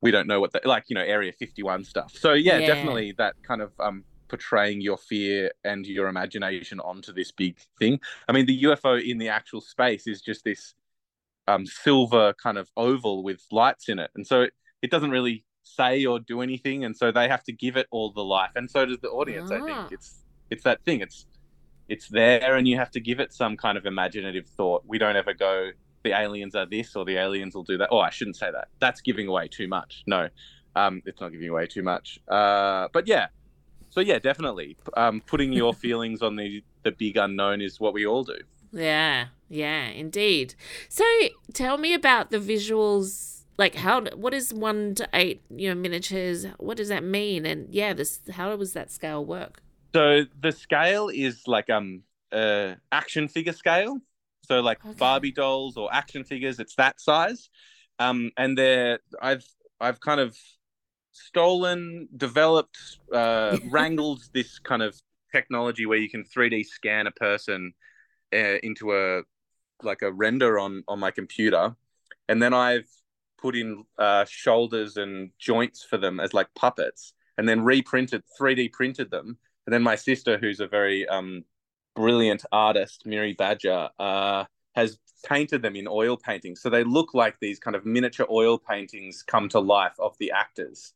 we 0.00 0.10
don't 0.10 0.26
know 0.26 0.40
what 0.40 0.52
the 0.52 0.60
like 0.64 0.84
you 0.88 0.94
know 0.94 1.02
area 1.02 1.32
51 1.32 1.84
stuff. 1.84 2.12
So 2.14 2.32
yeah, 2.32 2.60
Yeah. 2.60 2.66
definitely 2.66 3.14
that 3.18 3.34
kind 3.46 3.62
of 3.62 3.72
um 3.80 4.04
portraying 4.28 4.80
your 4.80 4.96
fear 4.96 5.50
and 5.64 5.86
your 5.86 6.08
imagination 6.08 6.80
onto 6.80 7.12
this 7.12 7.30
big 7.32 7.58
thing. 7.78 8.00
I 8.28 8.32
mean 8.32 8.46
the 8.46 8.62
ufo 8.64 9.02
in 9.02 9.18
the 9.18 9.28
actual 9.28 9.60
space 9.60 10.06
is 10.06 10.20
just 10.20 10.44
this 10.44 10.74
um 11.46 11.66
silver 11.66 12.34
kind 12.42 12.58
of 12.58 12.70
oval 12.76 13.22
with 13.22 13.42
lights 13.50 13.88
in 13.88 13.98
it. 13.98 14.10
And 14.14 14.26
so 14.26 14.42
it, 14.42 14.52
it 14.82 14.90
doesn't 14.90 15.10
really 15.10 15.44
say 15.62 16.04
or 16.04 16.20
do 16.20 16.42
anything 16.42 16.84
and 16.84 16.94
so 16.96 17.10
they 17.10 17.26
have 17.28 17.42
to 17.44 17.52
give 17.52 17.76
it 17.76 17.86
all 17.90 18.12
the 18.12 18.22
life 18.22 18.50
and 18.54 18.70
so 18.70 18.84
does 18.84 18.98
the 19.00 19.08
audience 19.08 19.50
i 19.50 19.56
Ah. 19.56 19.64
think 19.64 19.86
it's 19.90 20.20
it's 20.50 20.62
that 20.64 20.84
thing. 20.84 21.00
It's 21.00 21.26
it's 21.88 22.08
there 22.08 22.54
and 22.56 22.66
you 22.68 22.76
have 22.76 22.90
to 22.92 23.00
give 23.00 23.20
it 23.20 23.32
some 23.32 23.56
kind 23.56 23.76
of 23.78 23.86
imaginative 23.86 24.46
thought. 24.48 24.84
We 24.86 24.98
don't 24.98 25.16
ever 25.16 25.34
go 25.34 25.70
the 26.04 26.12
aliens 26.12 26.54
are 26.54 26.66
this 26.66 26.94
or 26.94 27.04
the 27.04 27.16
aliens 27.16 27.54
will 27.54 27.64
do 27.64 27.76
that. 27.78 27.88
Oh, 27.90 27.98
I 27.98 28.10
shouldn't 28.10 28.36
say 28.36 28.50
that. 28.52 28.68
That's 28.78 29.00
giving 29.00 29.26
away 29.26 29.48
too 29.48 29.66
much. 29.66 30.04
No, 30.06 30.28
um, 30.76 31.02
it's 31.04 31.20
not 31.20 31.32
giving 31.32 31.48
away 31.48 31.66
too 31.66 31.82
much. 31.82 32.20
Uh, 32.28 32.88
but 32.92 33.08
yeah, 33.08 33.26
so 33.90 34.00
yeah, 34.00 34.18
definitely 34.18 34.76
um, 34.96 35.20
putting 35.26 35.52
your 35.52 35.72
feelings 35.84 36.22
on 36.22 36.36
the 36.36 36.62
the 36.82 36.92
big 36.92 37.16
unknown 37.16 37.60
is 37.60 37.80
what 37.80 37.94
we 37.94 38.06
all 38.06 38.24
do. 38.24 38.38
Yeah, 38.72 39.26
yeah, 39.48 39.86
indeed. 39.86 40.54
So 40.88 41.04
tell 41.52 41.78
me 41.78 41.94
about 41.94 42.30
the 42.30 42.38
visuals. 42.38 43.42
Like 43.56 43.76
how? 43.76 44.02
What 44.16 44.34
is 44.34 44.52
one 44.52 44.96
to 44.96 45.08
eight? 45.14 45.42
You 45.48 45.68
know, 45.68 45.76
miniatures. 45.76 46.46
What 46.58 46.76
does 46.76 46.88
that 46.88 47.04
mean? 47.04 47.46
And 47.46 47.72
yeah, 47.72 47.92
this. 47.92 48.20
How 48.32 48.56
does 48.56 48.72
that 48.72 48.90
scale 48.90 49.24
work? 49.24 49.62
So 49.94 50.24
the 50.40 50.50
scale 50.50 51.08
is 51.08 51.46
like 51.46 51.70
um 51.70 52.02
uh 52.32 52.74
action 52.90 53.28
figure 53.28 53.52
scale. 53.52 53.98
So 54.44 54.60
like 54.60 54.84
okay. 54.84 54.94
Barbie 54.98 55.32
dolls 55.32 55.76
or 55.76 55.92
action 55.92 56.24
figures, 56.24 56.58
it's 56.58 56.74
that 56.76 57.00
size. 57.00 57.48
Um, 57.98 58.30
and 58.36 58.56
they're 58.58 58.98
I've 59.20 59.44
I've 59.80 60.00
kind 60.00 60.20
of 60.20 60.36
stolen, 61.12 62.08
developed, 62.16 62.78
uh, 63.12 63.58
wrangled 63.70 64.22
this 64.32 64.58
kind 64.58 64.82
of 64.82 65.00
technology 65.32 65.86
where 65.86 65.98
you 65.98 66.08
can 66.08 66.24
3D 66.24 66.66
scan 66.66 67.06
a 67.06 67.12
person 67.12 67.72
uh, 68.32 68.58
into 68.62 68.94
a 68.94 69.22
like 69.82 70.02
a 70.02 70.12
render 70.12 70.58
on 70.58 70.82
on 70.88 70.98
my 70.98 71.10
computer, 71.10 71.74
and 72.28 72.42
then 72.42 72.54
I've 72.54 72.88
put 73.38 73.56
in 73.56 73.84
uh, 73.98 74.24
shoulders 74.26 74.96
and 74.96 75.30
joints 75.38 75.84
for 75.84 75.98
them 75.98 76.20
as 76.20 76.32
like 76.34 76.48
puppets, 76.54 77.14
and 77.38 77.48
then 77.48 77.62
reprinted 77.62 78.22
3D 78.40 78.72
printed 78.72 79.10
them. 79.10 79.38
And 79.66 79.72
then 79.72 79.82
my 79.82 79.96
sister, 79.96 80.36
who's 80.38 80.60
a 80.60 80.66
very 80.66 81.06
um, 81.08 81.44
brilliant 81.94 82.44
artist, 82.52 83.04
Miri 83.06 83.32
Badger, 83.32 83.88
uh, 83.98 84.44
has 84.74 84.98
painted 85.24 85.62
them 85.62 85.76
in 85.76 85.88
oil 85.88 86.16
paintings. 86.16 86.60
So 86.60 86.70
they 86.70 86.84
look 86.84 87.14
like 87.14 87.36
these 87.40 87.58
kind 87.58 87.74
of 87.74 87.86
miniature 87.86 88.26
oil 88.30 88.58
paintings 88.58 89.22
come 89.22 89.48
to 89.50 89.60
life 89.60 89.94
of 89.98 90.16
the 90.18 90.32
actors. 90.32 90.92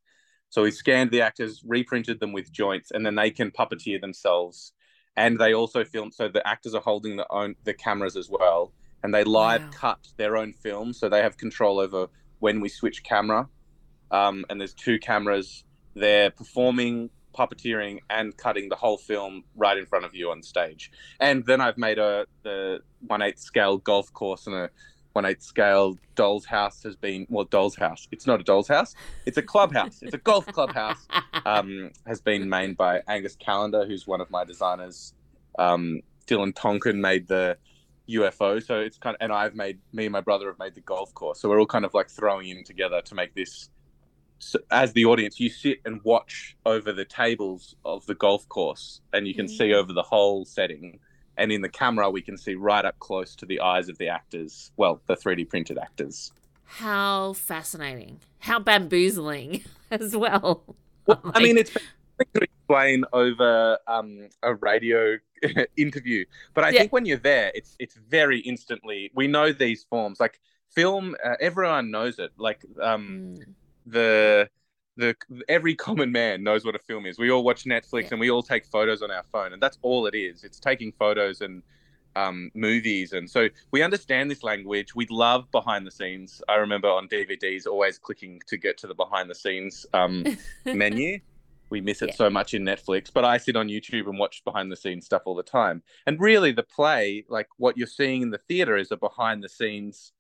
So 0.50 0.62
we 0.62 0.71
scanned 0.71 1.11
the 1.11 1.23
actors, 1.23 1.62
reprinted 1.67 2.21
them 2.21 2.33
with 2.33 2.52
joints, 2.52 2.90
and 2.90 3.05
then 3.05 3.14
they 3.14 3.31
can 3.31 3.50
puppeteer 3.50 4.00
themselves. 4.00 4.73
And 5.17 5.38
they 5.38 5.52
also 5.52 5.85
film, 5.85 6.11
so 6.11 6.28
the 6.28 6.47
actors 6.47 6.75
are 6.75 6.81
holding 6.81 7.17
the 7.17 7.26
own 7.31 7.57
the 7.64 7.75
cameras 7.75 8.17
as 8.17 8.28
well, 8.31 8.73
and 9.02 9.12
they 9.12 9.25
live 9.25 9.62
wow. 9.62 9.71
cut 9.73 10.09
their 10.17 10.37
own 10.37 10.52
film, 10.52 10.93
so 10.93 11.09
they 11.09 11.23
have 11.23 11.37
control 11.37 11.81
over 11.81 12.07
when 12.38 12.61
we 12.61 12.69
switch 12.69 13.02
camera. 13.02 13.49
Um, 14.11 14.45
and 14.49 14.61
there's 14.61 14.75
two 14.75 14.99
cameras. 14.99 15.64
They're 15.95 16.31
performing 16.31 17.11
puppeteering 17.38 18.00
and 18.11 18.37
cutting 18.37 18.68
the 18.68 18.76
whole 18.76 18.99
film 18.99 19.45
right 19.57 19.78
in 19.78 19.87
front 19.87 20.04
of 20.04 20.14
you 20.14 20.30
on 20.30 20.42
stage. 20.42 20.90
And 21.21 21.47
then 21.47 21.61
I've 21.61 21.78
made 21.78 21.99
a 21.99 22.26
the 22.42 22.80
one 23.07 23.23
eighth 23.23 23.38
scale 23.38 23.78
golf 23.78 24.12
course 24.12 24.47
and 24.47 24.57
a 24.57 24.71
one 25.12 25.25
eighth 25.25 25.42
scale 25.42 25.97
doll's 26.14 26.45
house 26.45 26.83
has 26.83 26.97
been 26.97 27.26
well 27.30 27.45
doll's 27.45 27.76
house. 27.76 28.09
It's 28.11 28.26
not 28.26 28.40
a 28.40 28.45
doll's 28.45 28.68
house. 28.68 28.95
It's 29.26 29.38
a 29.38 29.42
clubhouse. 29.42 30.02
It's 30.02 30.14
a 30.14 30.18
golf 30.18 30.47
clubhouse 30.47 31.07
um, 31.47 31.90
has 32.07 32.21
been 32.21 32.49
made 32.49 32.76
by 32.76 33.02
angus 33.09 33.37
callender 33.45 33.87
who's 33.87 34.07
one 34.07 34.21
of 34.21 34.30
my 34.30 34.45
designers. 34.45 35.14
Um, 35.59 36.00
dylan 36.26 36.54
tonkin 36.54 37.00
made 37.00 37.26
the 37.26 37.57
ufo 38.11 38.62
so 38.62 38.78
it's 38.80 38.99
kind 38.99 39.14
of 39.14 39.18
and 39.23 39.33
i've 39.33 39.54
made 39.54 39.78
me 39.92 40.04
and 40.04 40.12
my 40.12 40.21
brother 40.21 40.47
have 40.47 40.59
made 40.59 40.75
the 40.75 40.80
golf 40.80 41.12
course. 41.14 41.40
So 41.40 41.49
we're 41.49 41.61
all 41.61 41.66
kind 41.66 41.85
of 41.85 41.95
like 41.95 42.11
throwing 42.11 42.49
in 42.49 42.64
together 42.64 43.00
to 43.02 43.14
make 43.14 43.35
this 43.35 43.71
so 44.38 44.59
as 44.71 44.92
the 44.92 45.04
audience 45.04 45.40
you 45.40 45.50
sit 45.50 45.80
and 45.85 46.00
watch 46.04 46.57
over 46.64 46.92
the 46.92 47.04
tables 47.04 47.75
of 47.85 48.07
the 48.07 48.14
golf 48.14 48.49
course 48.49 49.00
and 49.12 49.26
you 49.26 49.35
can 49.35 49.47
mm-hmm. 49.47 49.57
see 49.57 49.75
over 49.75 49.92
the 49.92 50.02
whole 50.02 50.45
setting. 50.45 51.00
And 51.37 51.52
in 51.52 51.61
the 51.61 51.68
camera 51.68 52.11
we 52.11 52.23
can 52.23 52.37
see 52.37 52.54
right 52.54 52.85
up 52.85 52.99
close 52.99 53.37
to 53.37 53.47
the 53.47 53.61
eyes 53.61 53.88
of 53.88 53.99
the 53.99 54.09
actors 54.09 54.73
well 54.76 55.00
the 55.07 55.16
3d 55.16 55.49
printed 55.49 55.78
actors. 55.78 56.33
How 56.64 57.33
fascinating. 57.33 58.21
How 58.40 58.59
bamboozling 58.59 59.64
as 59.90 60.16
well, 60.16 60.62
well 61.07 61.21
like... 61.25 61.37
i 61.37 61.42
mean 61.42 61.59
it's 61.59 61.73
to 61.73 62.40
explain 62.42 63.04
over 63.12 63.78
um, 63.87 64.28
a 64.42 64.54
radio 64.54 65.16
interview. 65.76 66.25
But 66.54 66.64
i 66.64 66.71
yeah. 66.71 66.80
think 66.80 66.92
when 66.92 67.07
you're 67.07 67.18
there 67.18 67.50
it's 67.54 67.76
it's 67.78 67.97
very 68.09 68.40
instantly 68.40 69.11
we 69.14 69.26
know 69.26 69.52
these 69.52 69.85
forms. 69.85 70.21
Like 70.21 70.40
film 70.71 71.16
uh, 71.25 71.35
everyone 71.40 71.90
knows 71.90 72.18
it. 72.18 72.33
Like 72.37 72.64
um, 72.83 73.37
mm. 73.38 73.54
The 73.90 74.49
the 74.97 75.14
every 75.49 75.75
common 75.75 76.11
man 76.11 76.42
knows 76.42 76.64
what 76.64 76.75
a 76.75 76.78
film 76.78 77.07
is. 77.07 77.18
We 77.18 77.30
all 77.30 77.45
watch 77.45 77.64
Netflix 77.64 78.04
yeah. 78.04 78.09
and 78.12 78.21
we 78.21 78.30
all 78.30 78.42
take 78.42 78.66
photos 78.66 79.00
on 79.00 79.11
our 79.11 79.23
phone, 79.33 79.52
and 79.52 79.62
that's 79.62 79.78
all 79.83 80.07
it 80.07 80.14
is. 80.14 80.45
It's 80.45 80.59
taking 80.59 80.92
photos 80.92 81.40
and 81.40 81.62
um, 82.16 82.50
movies, 82.54 83.12
and 83.12 83.30
so 83.30 83.49
we 83.71 83.83
understand 83.83 84.30
this 84.30 84.42
language. 84.42 84.95
We 84.95 85.07
love 85.09 85.50
behind 85.52 85.87
the 85.87 85.90
scenes. 85.90 86.42
I 86.49 86.57
remember 86.57 86.88
on 86.88 87.09
DVDs 87.09 87.66
always 87.66 87.97
clicking 87.99 88.40
to 88.49 88.57
get 88.57 88.76
to 88.78 88.87
the 88.88 88.95
behind 88.95 89.30
the 89.30 89.35
scenes 89.35 89.87
um, 89.95 90.25
menu. 90.64 91.21
We 91.71 91.80
miss 91.83 92.00
it 92.00 92.09
yeah. 92.09 92.14
so 92.14 92.30
much 92.30 92.54
in 92.54 92.62
Netflix, 92.64 93.12
but 93.12 93.26
I 93.26 93.37
sit 93.37 93.54
on 93.54 93.68
YouTube 93.68 94.09
and 94.09 94.18
watch 94.18 94.42
behind 94.42 94.73
the 94.73 94.76
scenes 94.76 95.04
stuff 95.04 95.23
all 95.26 95.35
the 95.35 95.42
time. 95.42 95.83
And 96.07 96.18
really, 96.18 96.50
the 96.50 96.62
play, 96.62 97.25
like 97.28 97.49
what 97.59 97.76
you're 97.76 97.87
seeing 97.87 98.23
in 98.23 98.30
the 98.30 98.40
theater, 98.49 98.76
is 98.76 98.90
a 98.90 98.97
behind 98.97 99.45
the 99.45 99.50
scenes 99.50 100.12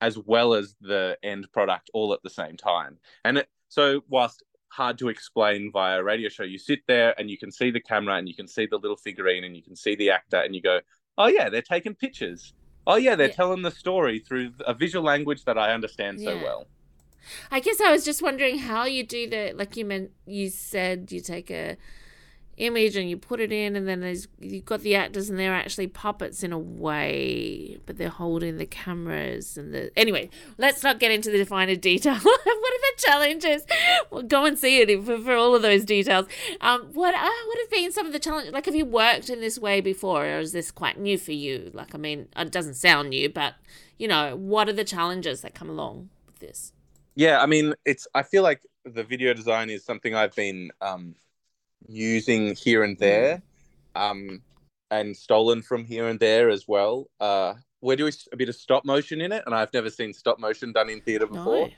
as 0.00 0.18
well 0.18 0.54
as 0.54 0.74
the 0.80 1.18
end 1.22 1.50
product 1.52 1.90
all 1.92 2.12
at 2.12 2.22
the 2.22 2.30
same 2.30 2.56
time. 2.56 2.98
And 3.24 3.38
it, 3.38 3.48
so, 3.68 4.02
whilst 4.08 4.42
hard 4.68 4.98
to 4.98 5.08
explain 5.08 5.70
via 5.72 6.00
a 6.00 6.04
radio 6.04 6.28
show, 6.28 6.44
you 6.44 6.58
sit 6.58 6.80
there 6.86 7.14
and 7.18 7.30
you 7.30 7.38
can 7.38 7.50
see 7.50 7.70
the 7.70 7.80
camera 7.80 8.16
and 8.16 8.28
you 8.28 8.34
can 8.34 8.48
see 8.48 8.66
the 8.66 8.78
little 8.78 8.96
figurine 8.96 9.44
and 9.44 9.56
you 9.56 9.62
can 9.62 9.76
see 9.76 9.94
the 9.94 10.10
actor 10.10 10.38
and 10.38 10.54
you 10.54 10.62
go, 10.62 10.80
oh, 11.18 11.26
yeah, 11.26 11.48
they're 11.48 11.62
taking 11.62 11.94
pictures. 11.94 12.54
Oh, 12.86 12.96
yeah, 12.96 13.14
they're 13.14 13.28
yeah. 13.28 13.34
telling 13.34 13.62
the 13.62 13.70
story 13.70 14.20
through 14.20 14.52
a 14.66 14.74
visual 14.74 15.04
language 15.04 15.44
that 15.44 15.58
I 15.58 15.72
understand 15.72 16.20
so 16.20 16.34
yeah. 16.34 16.42
well. 16.42 16.66
I 17.50 17.60
guess 17.60 17.80
I 17.80 17.92
was 17.92 18.04
just 18.04 18.22
wondering 18.22 18.58
how 18.58 18.84
you 18.84 19.04
do 19.04 19.28
the 19.28 19.52
like 19.54 19.76
you 19.76 19.84
meant 19.84 20.10
you 20.26 20.48
said 20.48 21.12
you 21.12 21.20
take 21.20 21.50
a 21.50 21.76
image 22.60 22.96
and 22.96 23.08
you 23.08 23.16
put 23.16 23.40
it 23.40 23.50
in 23.50 23.74
and 23.74 23.88
then 23.88 24.00
there's 24.00 24.28
you've 24.38 24.64
got 24.64 24.80
the 24.80 24.94
actors 24.94 25.30
and 25.30 25.38
they're 25.38 25.54
actually 25.54 25.86
puppets 25.86 26.42
in 26.42 26.52
a 26.52 26.58
way 26.58 27.78
but 27.86 27.96
they're 27.96 28.08
holding 28.08 28.58
the 28.58 28.66
cameras 28.66 29.56
and 29.56 29.72
the 29.72 29.90
anyway 29.98 30.28
let's 30.58 30.82
not 30.82 31.00
get 31.00 31.10
into 31.10 31.30
the 31.30 31.44
finer 31.44 31.74
detail. 31.74 32.18
What 32.60 32.74
are 32.74 32.94
the 32.94 33.02
challenges? 33.02 33.64
Well, 34.10 34.22
go 34.22 34.44
and 34.44 34.58
see 34.58 34.80
it 34.80 35.04
for, 35.04 35.18
for 35.18 35.34
all 35.34 35.54
of 35.54 35.62
those 35.62 35.84
details. 35.84 36.26
Um 36.60 36.90
what 36.92 37.14
uh, 37.14 37.18
have 37.18 37.70
been 37.70 37.90
some 37.92 38.06
of 38.06 38.12
the 38.12 38.18
challenges 38.18 38.52
like 38.52 38.66
have 38.66 38.74
you 38.74 38.84
worked 38.84 39.30
in 39.30 39.40
this 39.40 39.58
way 39.58 39.80
before 39.80 40.26
or 40.26 40.38
is 40.38 40.52
this 40.52 40.70
quite 40.70 40.98
new 40.98 41.16
for 41.16 41.32
you? 41.32 41.70
Like 41.72 41.94
i 41.94 41.98
mean 41.98 42.28
it 42.36 42.52
doesn't 42.52 42.74
sound 42.74 43.10
new 43.10 43.28
but 43.28 43.54
you 43.98 44.06
know 44.08 44.36
what 44.36 44.68
are 44.68 44.72
the 44.72 44.84
challenges 44.84 45.40
that 45.40 45.54
come 45.54 45.70
along 45.70 46.10
with 46.26 46.38
this? 46.38 46.72
Yeah 47.14 47.40
i 47.40 47.46
mean 47.46 47.74
it's 47.84 48.06
i 48.14 48.22
feel 48.22 48.42
like 48.42 48.62
the 48.84 49.04
video 49.04 49.34
design 49.34 49.70
is 49.70 49.84
something 49.84 50.14
i've 50.14 50.34
been 50.34 50.70
um 50.80 51.14
using 51.88 52.54
here 52.54 52.82
and 52.82 52.98
there, 52.98 53.42
um, 53.94 54.42
and 54.90 55.16
stolen 55.16 55.62
from 55.62 55.84
here 55.84 56.08
and 56.08 56.20
there 56.20 56.50
as 56.50 56.66
well. 56.66 57.08
Uh, 57.20 57.54
we're 57.80 57.96
doing 57.96 58.12
a 58.32 58.36
bit 58.36 58.48
of 58.48 58.54
stop 58.54 58.84
motion 58.84 59.20
in 59.20 59.32
it, 59.32 59.42
and 59.46 59.54
I've 59.54 59.72
never 59.72 59.90
seen 59.90 60.12
stop 60.12 60.38
motion 60.38 60.72
done 60.72 60.90
in 60.90 61.00
theatre 61.00 61.26
before. 61.26 61.68
No. 61.68 61.70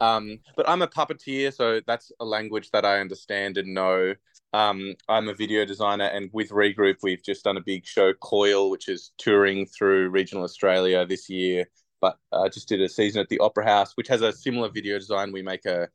Um, 0.00 0.38
but 0.56 0.68
I'm 0.68 0.82
a 0.82 0.86
puppeteer, 0.86 1.52
so 1.52 1.80
that's 1.86 2.12
a 2.20 2.24
language 2.24 2.70
that 2.70 2.84
I 2.84 3.00
understand 3.00 3.56
and 3.58 3.74
know. 3.74 4.14
Um, 4.52 4.94
I'm 5.08 5.28
a 5.28 5.34
video 5.34 5.64
designer, 5.64 6.04
and 6.04 6.30
with 6.32 6.50
Regroup, 6.50 6.96
we've 7.02 7.22
just 7.22 7.44
done 7.44 7.56
a 7.56 7.62
big 7.62 7.84
show, 7.84 8.12
Coil, 8.14 8.70
which 8.70 8.88
is 8.88 9.12
touring 9.18 9.66
through 9.66 10.10
regional 10.10 10.44
Australia 10.44 11.04
this 11.04 11.28
year. 11.28 11.68
But 12.00 12.16
I 12.32 12.36
uh, 12.36 12.48
just 12.48 12.68
did 12.68 12.80
a 12.80 12.88
season 12.88 13.20
at 13.20 13.28
the 13.28 13.40
Opera 13.40 13.64
House, 13.64 13.92
which 13.96 14.08
has 14.08 14.22
a 14.22 14.32
similar 14.32 14.68
video 14.68 14.98
design. 14.98 15.32
We 15.32 15.42
make 15.42 15.66
a, 15.66 15.88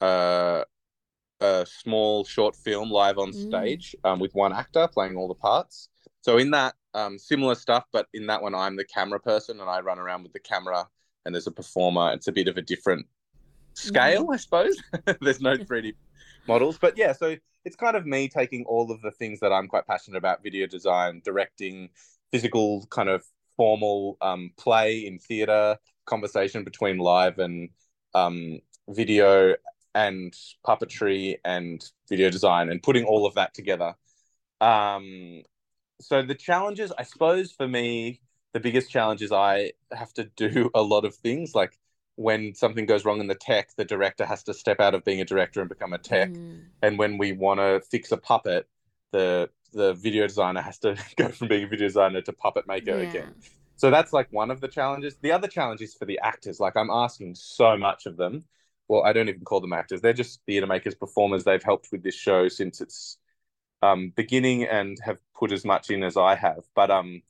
a 0.00 0.64
a 1.40 1.66
small 1.66 2.24
short 2.24 2.54
film 2.54 2.90
live 2.90 3.18
on 3.18 3.32
mm. 3.32 3.48
stage 3.48 3.94
mm. 4.04 4.10
um, 4.10 4.18
with 4.18 4.34
one 4.34 4.52
actor 4.52 4.88
playing 4.92 5.16
all 5.16 5.28
the 5.28 5.34
parts. 5.34 5.88
So 6.22 6.38
in 6.38 6.50
that, 6.50 6.74
um, 6.94 7.18
similar 7.18 7.54
stuff, 7.54 7.84
but 7.92 8.06
in 8.12 8.26
that 8.26 8.42
one, 8.42 8.54
I'm 8.54 8.76
the 8.76 8.84
camera 8.84 9.20
person 9.20 9.60
and 9.60 9.70
I 9.70 9.80
run 9.80 9.98
around 9.98 10.22
with 10.22 10.32
the 10.32 10.40
camera, 10.40 10.86
and 11.24 11.34
there's 11.34 11.46
a 11.46 11.52
performer. 11.52 12.12
It's 12.12 12.28
a 12.28 12.32
bit 12.32 12.48
of 12.48 12.56
a 12.56 12.62
different 12.62 13.06
scale, 13.74 14.26
mm. 14.26 14.34
I 14.34 14.36
suppose. 14.36 14.82
there's 15.20 15.40
no 15.40 15.56
3D 15.56 15.94
models, 16.46 16.78
but 16.78 16.98
yeah, 16.98 17.12
so 17.12 17.36
it's 17.64 17.76
kind 17.76 17.96
of 17.96 18.06
me 18.06 18.28
taking 18.28 18.64
all 18.64 18.90
of 18.90 19.00
the 19.02 19.10
things 19.10 19.40
that 19.40 19.52
I'm 19.52 19.68
quite 19.68 19.86
passionate 19.86 20.18
about: 20.18 20.42
video 20.42 20.66
design, 20.66 21.22
directing, 21.24 21.90
physical 22.32 22.86
kind 22.90 23.08
of 23.08 23.24
formal 23.56 24.16
um, 24.20 24.50
play 24.56 25.06
in 25.06 25.18
theater, 25.18 25.78
conversation 26.06 26.64
between 26.64 26.98
live 26.98 27.38
and 27.38 27.68
um, 28.14 28.60
video 28.88 29.54
and 29.94 30.34
puppetry 30.66 31.36
and 31.44 31.84
video 32.08 32.30
design 32.30 32.70
and 32.70 32.82
putting 32.82 33.04
all 33.04 33.26
of 33.26 33.34
that 33.34 33.54
together. 33.54 33.94
Um, 34.60 35.42
so 36.00 36.22
the 36.22 36.34
challenges, 36.34 36.92
I 36.98 37.02
suppose, 37.02 37.52
for 37.52 37.68
me, 37.68 38.20
the 38.52 38.60
biggest 38.60 38.90
challenge 38.90 39.22
is 39.22 39.32
I 39.32 39.72
have 39.92 40.12
to 40.14 40.24
do 40.36 40.70
a 40.74 40.82
lot 40.82 41.04
of 41.04 41.14
things. 41.14 41.54
Like 41.54 41.78
when 42.16 42.54
something 42.54 42.86
goes 42.86 43.04
wrong 43.04 43.20
in 43.20 43.26
the 43.26 43.34
tech, 43.34 43.70
the 43.76 43.84
director 43.84 44.24
has 44.24 44.42
to 44.44 44.54
step 44.54 44.80
out 44.80 44.94
of 44.94 45.04
being 45.04 45.20
a 45.20 45.24
director 45.24 45.60
and 45.60 45.68
become 45.68 45.92
a 45.92 45.98
tech. 45.98 46.30
Mm. 46.30 46.64
And 46.82 46.98
when 46.98 47.18
we 47.18 47.32
want 47.32 47.60
to 47.60 47.80
fix 47.90 48.12
a 48.12 48.16
puppet, 48.16 48.68
the 49.12 49.50
the 49.72 49.94
video 49.94 50.26
designer 50.26 50.60
has 50.60 50.78
to 50.80 50.96
go 51.16 51.28
from 51.28 51.48
being 51.48 51.64
a 51.64 51.68
video 51.68 51.86
designer 51.86 52.20
to 52.22 52.32
puppet 52.32 52.66
maker 52.66 53.00
yeah. 53.00 53.08
again. 53.08 53.34
So 53.76 53.90
that's 53.90 54.12
like 54.12 54.30
one 54.30 54.50
of 54.50 54.60
the 54.60 54.68
challenges. 54.68 55.16
The 55.22 55.32
other 55.32 55.48
challenge 55.48 55.80
is 55.80 55.94
for 55.94 56.04
the 56.04 56.20
actors. 56.22 56.60
Like 56.60 56.76
I'm 56.76 56.90
asking 56.90 57.36
so 57.36 57.76
much 57.78 58.04
of 58.04 58.16
them. 58.16 58.44
Well, 58.90 59.04
I 59.04 59.12
don't 59.12 59.28
even 59.28 59.44
call 59.44 59.60
them 59.60 59.72
actors. 59.72 60.00
They're 60.00 60.12
just 60.12 60.40
theatre 60.46 60.66
makers, 60.66 60.96
performers. 60.96 61.44
They've 61.44 61.62
helped 61.62 61.90
with 61.92 62.02
this 62.02 62.16
show 62.16 62.48
since 62.48 62.80
its 62.80 63.18
um, 63.82 64.12
beginning 64.16 64.64
and 64.64 64.98
have 65.04 65.18
put 65.38 65.52
as 65.52 65.64
much 65.64 65.90
in 65.90 66.02
as 66.02 66.16
I 66.16 66.34
have. 66.34 66.64
But 66.74 66.90
um, 66.90 67.22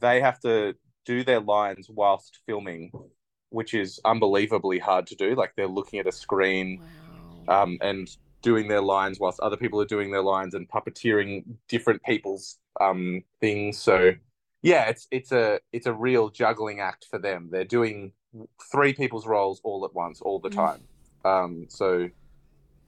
they 0.00 0.20
have 0.20 0.40
to 0.40 0.74
do 1.06 1.22
their 1.22 1.38
lines 1.38 1.88
whilst 1.88 2.40
filming, 2.46 2.90
which 3.50 3.74
is 3.74 4.00
unbelievably 4.04 4.80
hard 4.80 5.06
to 5.06 5.14
do. 5.14 5.36
Like 5.36 5.52
they're 5.56 5.68
looking 5.68 6.00
at 6.00 6.08
a 6.08 6.12
screen 6.12 6.80
Wow. 7.48 7.62
um, 7.62 7.78
and 7.80 8.08
doing 8.42 8.66
their 8.66 8.82
lines 8.82 9.20
whilst 9.20 9.38
other 9.38 9.56
people 9.56 9.80
are 9.80 9.86
doing 9.86 10.10
their 10.10 10.22
lines 10.22 10.54
and 10.54 10.68
puppeteering 10.68 11.44
different 11.68 12.02
people's 12.02 12.58
um, 12.80 13.22
things. 13.40 13.78
So 13.78 14.14
yeah, 14.62 14.88
it's 14.88 15.06
it's 15.12 15.30
a 15.30 15.60
it's 15.72 15.86
a 15.86 15.92
real 15.92 16.28
juggling 16.28 16.80
act 16.80 17.06
for 17.08 17.20
them. 17.20 17.50
They're 17.52 17.64
doing 17.64 18.14
three 18.70 18.92
people's 18.92 19.26
roles 19.26 19.60
all 19.64 19.84
at 19.84 19.94
once, 19.94 20.20
all 20.20 20.38
the 20.40 20.50
Mm. 20.50 20.56
time. 20.56 20.88
Um, 21.24 21.66
so 21.68 22.10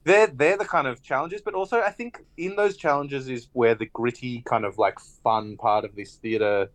they're 0.05 0.27
they're 0.27 0.57
the 0.57 0.65
kind 0.65 0.87
of 0.87 1.03
challenges, 1.03 1.41
but 1.41 1.53
also 1.53 1.81
I 1.81 1.91
think 1.91 2.19
in 2.37 2.55
those 2.55 2.77
challenges 2.77 3.29
is 3.29 3.49
where 3.53 3.75
the 3.75 3.85
gritty 3.87 4.41
kind 4.41 4.65
of 4.65 4.77
like 4.77 4.99
fun 5.23 5.57
part 5.57 5.85
of 5.85 5.95
this 5.95 6.15
theater 6.15 6.71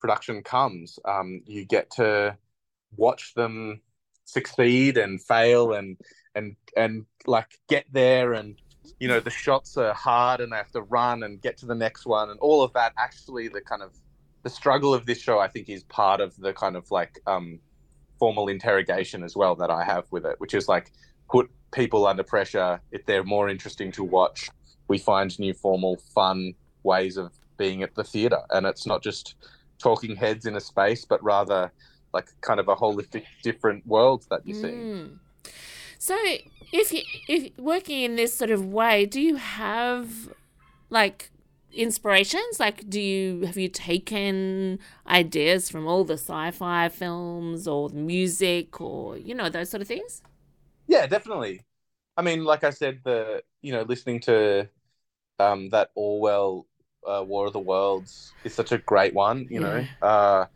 production 0.00 0.42
comes. 0.42 0.98
Um, 1.04 1.42
you 1.46 1.64
get 1.64 1.90
to 1.92 2.36
watch 2.96 3.34
them 3.34 3.80
succeed 4.24 4.96
and 4.96 5.22
fail 5.22 5.72
and 5.72 5.98
and 6.34 6.56
and 6.76 7.06
like 7.26 7.58
get 7.68 7.84
there 7.92 8.32
and 8.32 8.58
you 8.98 9.08
know 9.08 9.20
the 9.20 9.30
shots 9.30 9.76
are 9.76 9.94
hard 9.94 10.40
and 10.40 10.52
they 10.52 10.56
have 10.56 10.70
to 10.70 10.82
run 10.82 11.22
and 11.22 11.40
get 11.40 11.58
to 11.58 11.66
the 11.66 11.74
next 11.74 12.06
one 12.06 12.30
and 12.30 12.40
all 12.40 12.62
of 12.62 12.72
that 12.72 12.92
actually 12.98 13.48
the 13.48 13.60
kind 13.60 13.82
of 13.82 13.94
the 14.42 14.50
struggle 14.50 14.94
of 14.94 15.06
this 15.06 15.20
show 15.20 15.38
i 15.38 15.48
think 15.48 15.68
is 15.68 15.84
part 15.84 16.20
of 16.20 16.34
the 16.38 16.52
kind 16.52 16.76
of 16.76 16.90
like 16.90 17.20
um 17.26 17.60
formal 18.18 18.48
interrogation 18.48 19.22
as 19.22 19.36
well 19.36 19.54
that 19.54 19.70
i 19.70 19.84
have 19.84 20.04
with 20.10 20.24
it 20.24 20.36
which 20.38 20.54
is 20.54 20.68
like 20.68 20.92
put 21.30 21.50
people 21.74 22.06
under 22.06 22.22
pressure 22.22 22.80
if 22.92 23.04
they're 23.04 23.24
more 23.24 23.48
interesting 23.48 23.90
to 23.92 24.04
watch. 24.04 24.48
We 24.88 24.98
find 24.98 25.36
new 25.38 25.52
formal 25.52 25.96
fun 26.14 26.54
ways 26.82 27.16
of 27.16 27.32
being 27.56 27.82
at 27.82 27.94
the 27.94 28.04
theater. 28.04 28.40
And 28.50 28.66
it's 28.66 28.86
not 28.86 29.02
just 29.02 29.34
talking 29.78 30.14
heads 30.16 30.46
in 30.46 30.56
a 30.56 30.60
space 30.60 31.04
but 31.04 31.22
rather 31.22 31.72
like 32.12 32.28
kind 32.40 32.60
of 32.60 32.68
a 32.68 32.76
holistic 32.76 33.24
different 33.42 33.86
world 33.86 34.24
that 34.30 34.46
you 34.46 34.54
see. 34.54 34.68
Mm. 34.68 35.18
So, 35.98 36.16
if 36.72 36.92
you 36.92 37.02
if 37.28 37.58
working 37.58 38.02
in 38.02 38.16
this 38.16 38.32
sort 38.34 38.50
of 38.50 38.66
way, 38.66 39.06
do 39.06 39.20
you 39.20 39.36
have 39.36 40.28
like 40.90 41.30
inspirations? 41.74 42.60
Like, 42.60 42.88
do 42.88 43.00
you 43.00 43.42
have 43.46 43.56
you 43.56 43.68
taken 43.68 44.78
ideas 45.06 45.70
from 45.70 45.86
all 45.86 46.04
the 46.04 46.14
sci-fi 46.14 46.88
films 46.88 47.66
or 47.68 47.90
music 47.90 48.80
or 48.80 49.16
you 49.18 49.34
know 49.34 49.48
those 49.48 49.70
sort 49.70 49.82
of 49.82 49.88
things? 49.88 50.22
Yeah, 50.86 51.06
definitely. 51.06 51.64
I 52.16 52.22
mean, 52.22 52.44
like 52.44 52.64
I 52.64 52.70
said, 52.70 53.00
the 53.04 53.42
you 53.62 53.72
know 53.72 53.82
listening 53.82 54.20
to 54.20 54.68
um, 55.38 55.70
that 55.70 55.90
Orwell 55.94 56.66
uh, 57.06 57.24
War 57.26 57.46
of 57.46 57.52
the 57.52 57.60
Worlds 57.60 58.34
is 58.44 58.54
such 58.54 58.72
a 58.72 58.78
great 58.78 59.14
one. 59.14 59.46
You 59.50 59.60
know, 59.60 59.86
uh, 60.02 60.46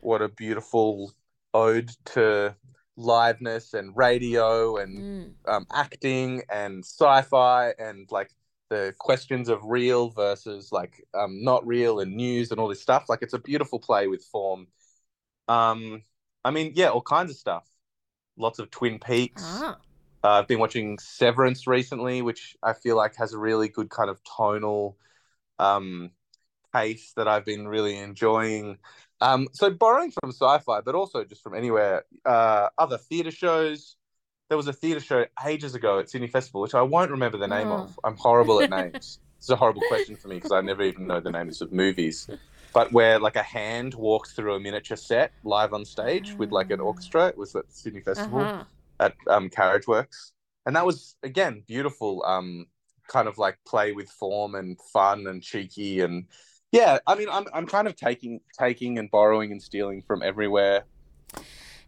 what 0.00 0.22
a 0.22 0.28
beautiful 0.28 1.12
ode 1.54 1.90
to 2.06 2.56
liveness 2.98 3.74
and 3.74 3.96
radio 3.96 4.76
and 4.78 5.04
Mm. 5.04 5.34
um, 5.46 5.66
acting 5.72 6.42
and 6.50 6.84
sci-fi 6.84 7.72
and 7.78 8.10
like 8.10 8.30
the 8.70 8.94
questions 8.98 9.48
of 9.48 9.64
real 9.64 10.10
versus 10.10 10.70
like 10.72 11.04
um, 11.14 11.42
not 11.42 11.66
real 11.66 12.00
and 12.00 12.14
news 12.14 12.50
and 12.50 12.60
all 12.60 12.68
this 12.68 12.82
stuff. 12.82 13.08
Like 13.08 13.22
it's 13.22 13.34
a 13.34 13.38
beautiful 13.38 13.78
play 13.78 14.06
with 14.08 14.24
form. 14.24 14.66
Um, 15.48 16.02
I 16.44 16.50
mean, 16.50 16.72
yeah, 16.74 16.88
all 16.88 17.02
kinds 17.02 17.30
of 17.30 17.36
stuff. 17.36 17.66
Lots 18.36 18.58
of 18.58 18.70
Twin 18.70 18.98
Peaks. 18.98 19.42
Ah, 19.44 19.78
Uh, 20.24 20.30
I've 20.30 20.48
been 20.48 20.58
watching 20.58 20.98
Severance 20.98 21.66
recently, 21.66 22.22
which 22.22 22.56
I 22.62 22.72
feel 22.72 22.96
like 22.96 23.16
has 23.16 23.32
a 23.32 23.38
really 23.38 23.68
good 23.68 23.88
kind 23.88 24.10
of 24.10 24.20
tonal 24.24 24.96
um, 25.58 26.10
pace 26.74 27.12
that 27.16 27.28
I've 27.28 27.44
been 27.44 27.68
really 27.68 27.96
enjoying. 27.96 28.78
Um, 29.20 29.48
so 29.52 29.70
borrowing 29.70 30.12
from 30.12 30.30
sci-fi, 30.30 30.80
but 30.82 30.94
also 30.94 31.24
just 31.24 31.42
from 31.42 31.54
anywhere, 31.54 32.04
uh, 32.24 32.68
other 32.76 32.98
theatre 32.98 33.30
shows. 33.30 33.96
There 34.48 34.56
was 34.56 34.66
a 34.66 34.72
theatre 34.72 35.00
show 35.00 35.26
ages 35.46 35.74
ago 35.74 35.98
at 35.98 36.08
Sydney 36.08 36.28
Festival, 36.28 36.60
which 36.62 36.74
I 36.74 36.82
won't 36.82 37.10
remember 37.10 37.36
the 37.38 37.48
name 37.48 37.68
Oh. 37.68 37.82
of. 37.82 38.00
I'm 38.04 38.16
horrible 38.16 38.60
at 38.62 38.70
names. 38.92 39.20
It's 39.36 39.50
a 39.50 39.56
horrible 39.56 39.82
question 39.88 40.16
for 40.16 40.28
me 40.28 40.36
because 40.36 40.52
I 40.52 40.60
never 40.60 40.82
even 40.82 41.06
know 41.06 41.20
the 41.20 41.30
names 41.30 41.60
of 41.60 41.72
movies. 41.72 42.28
But 42.72 42.92
where 42.92 43.18
like 43.18 43.36
a 43.36 43.42
hand 43.42 43.94
walked 43.94 44.30
through 44.30 44.54
a 44.54 44.60
miniature 44.60 44.96
set 44.96 45.32
live 45.44 45.72
on 45.72 45.84
stage 45.84 46.34
with 46.34 46.50
like 46.50 46.70
an 46.70 46.80
orchestra. 46.80 47.28
It 47.28 47.38
was 47.38 47.54
at 47.54 47.70
Sydney 47.72 48.00
Festival 48.00 48.40
uh-huh. 48.40 48.64
at 49.00 49.14
um, 49.28 49.48
Carriage 49.48 49.86
Works, 49.86 50.32
and 50.66 50.74
that 50.76 50.84
was 50.84 51.16
again 51.22 51.62
beautiful. 51.66 52.24
Um, 52.24 52.66
kind 53.06 53.26
of 53.26 53.38
like 53.38 53.58
play 53.66 53.92
with 53.92 54.10
form 54.10 54.54
and 54.54 54.78
fun 54.92 55.26
and 55.28 55.42
cheeky 55.42 56.00
and 56.00 56.26
yeah. 56.72 56.98
I 57.06 57.14
mean, 57.14 57.28
I'm 57.30 57.46
I'm 57.54 57.66
kind 57.66 57.88
of 57.88 57.96
taking 57.96 58.40
taking 58.58 58.98
and 58.98 59.10
borrowing 59.10 59.50
and 59.52 59.62
stealing 59.62 60.02
from 60.02 60.22
everywhere. 60.22 60.84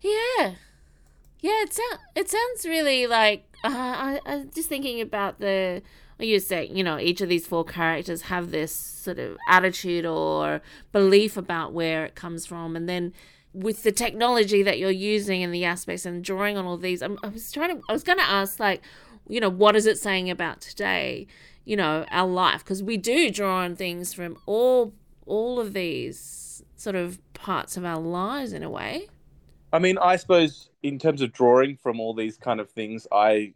Yeah, 0.01 0.55
yeah. 1.41 1.63
It 1.63 1.73
sounds 1.73 1.99
it 2.15 2.29
sounds 2.29 2.65
really 2.65 3.07
like 3.07 3.45
uh, 3.65 3.69
I 3.69 4.21
I 4.27 4.37
was 4.37 4.47
just 4.55 4.69
thinking 4.69 5.01
about 5.01 5.39
the. 5.39 5.83
You 6.19 6.39
say 6.39 6.69
you 6.71 6.85
know 6.85 6.99
each 6.99 7.23
of 7.23 7.31
these 7.31 7.47
four 7.47 7.65
characters 7.65 8.23
have 8.23 8.51
this 8.51 8.75
sort 8.75 9.19
of 9.19 9.39
attitude 9.49 10.05
or 10.05 10.61
belief 10.93 11.39
about 11.39 11.73
where 11.73 12.05
it 12.05 12.15
comes 12.15 12.45
from, 12.45 12.77
and 12.77 12.87
then 12.87 13.15
with 13.53 13.83
the 13.83 13.93
technology 13.93 14.63
that 14.63 14.79
you're 14.79 14.91
using 14.91 15.43
and 15.43 15.53
the 15.53 15.65
aspects 15.65 16.07
and 16.07 16.23
drawing 16.23 16.57
on 16.57 16.67
all 16.67 16.77
these, 16.77 17.03
I'm, 17.03 17.19
I 17.23 17.29
was 17.29 17.51
trying 17.51 17.77
to 17.77 17.83
I 17.89 17.93
was 17.93 18.05
going 18.05 18.19
to 18.19 18.25
ask 18.25 18.61
like, 18.61 18.83
you 19.29 19.41
know, 19.41 19.49
what 19.49 19.77
is 19.77 19.87
it 19.87 19.99
saying 19.99 20.31
about 20.31 20.61
today? 20.61 21.27
You 21.65 21.77
know, 21.77 22.05
our 22.11 22.29
life 22.29 22.65
because 22.65 22.83
we 22.83 22.97
do 22.97 23.31
draw 23.31 23.61
on 23.61 23.77
things 23.77 24.13
from 24.13 24.37
all 24.47 24.93
all 25.27 25.61
of 25.61 25.73
these 25.73 26.63
sort 26.77 26.97
of 26.97 27.19
parts 27.35 27.77
of 27.77 27.85
our 27.85 28.01
lives 28.01 28.53
in 28.53 28.63
a 28.63 28.71
way. 28.71 29.09
I 29.73 29.79
mean, 29.79 29.99
I 29.99 30.17
suppose 30.17 30.71
in 30.83 30.99
terms 30.99 31.23
of 31.23 31.33
drawing 31.33 31.77
from 31.77 32.01
all 32.01 32.15
these 32.15 32.37
kind 32.37 32.61
of 32.61 32.71
things, 32.71 33.07
I 33.13 33.55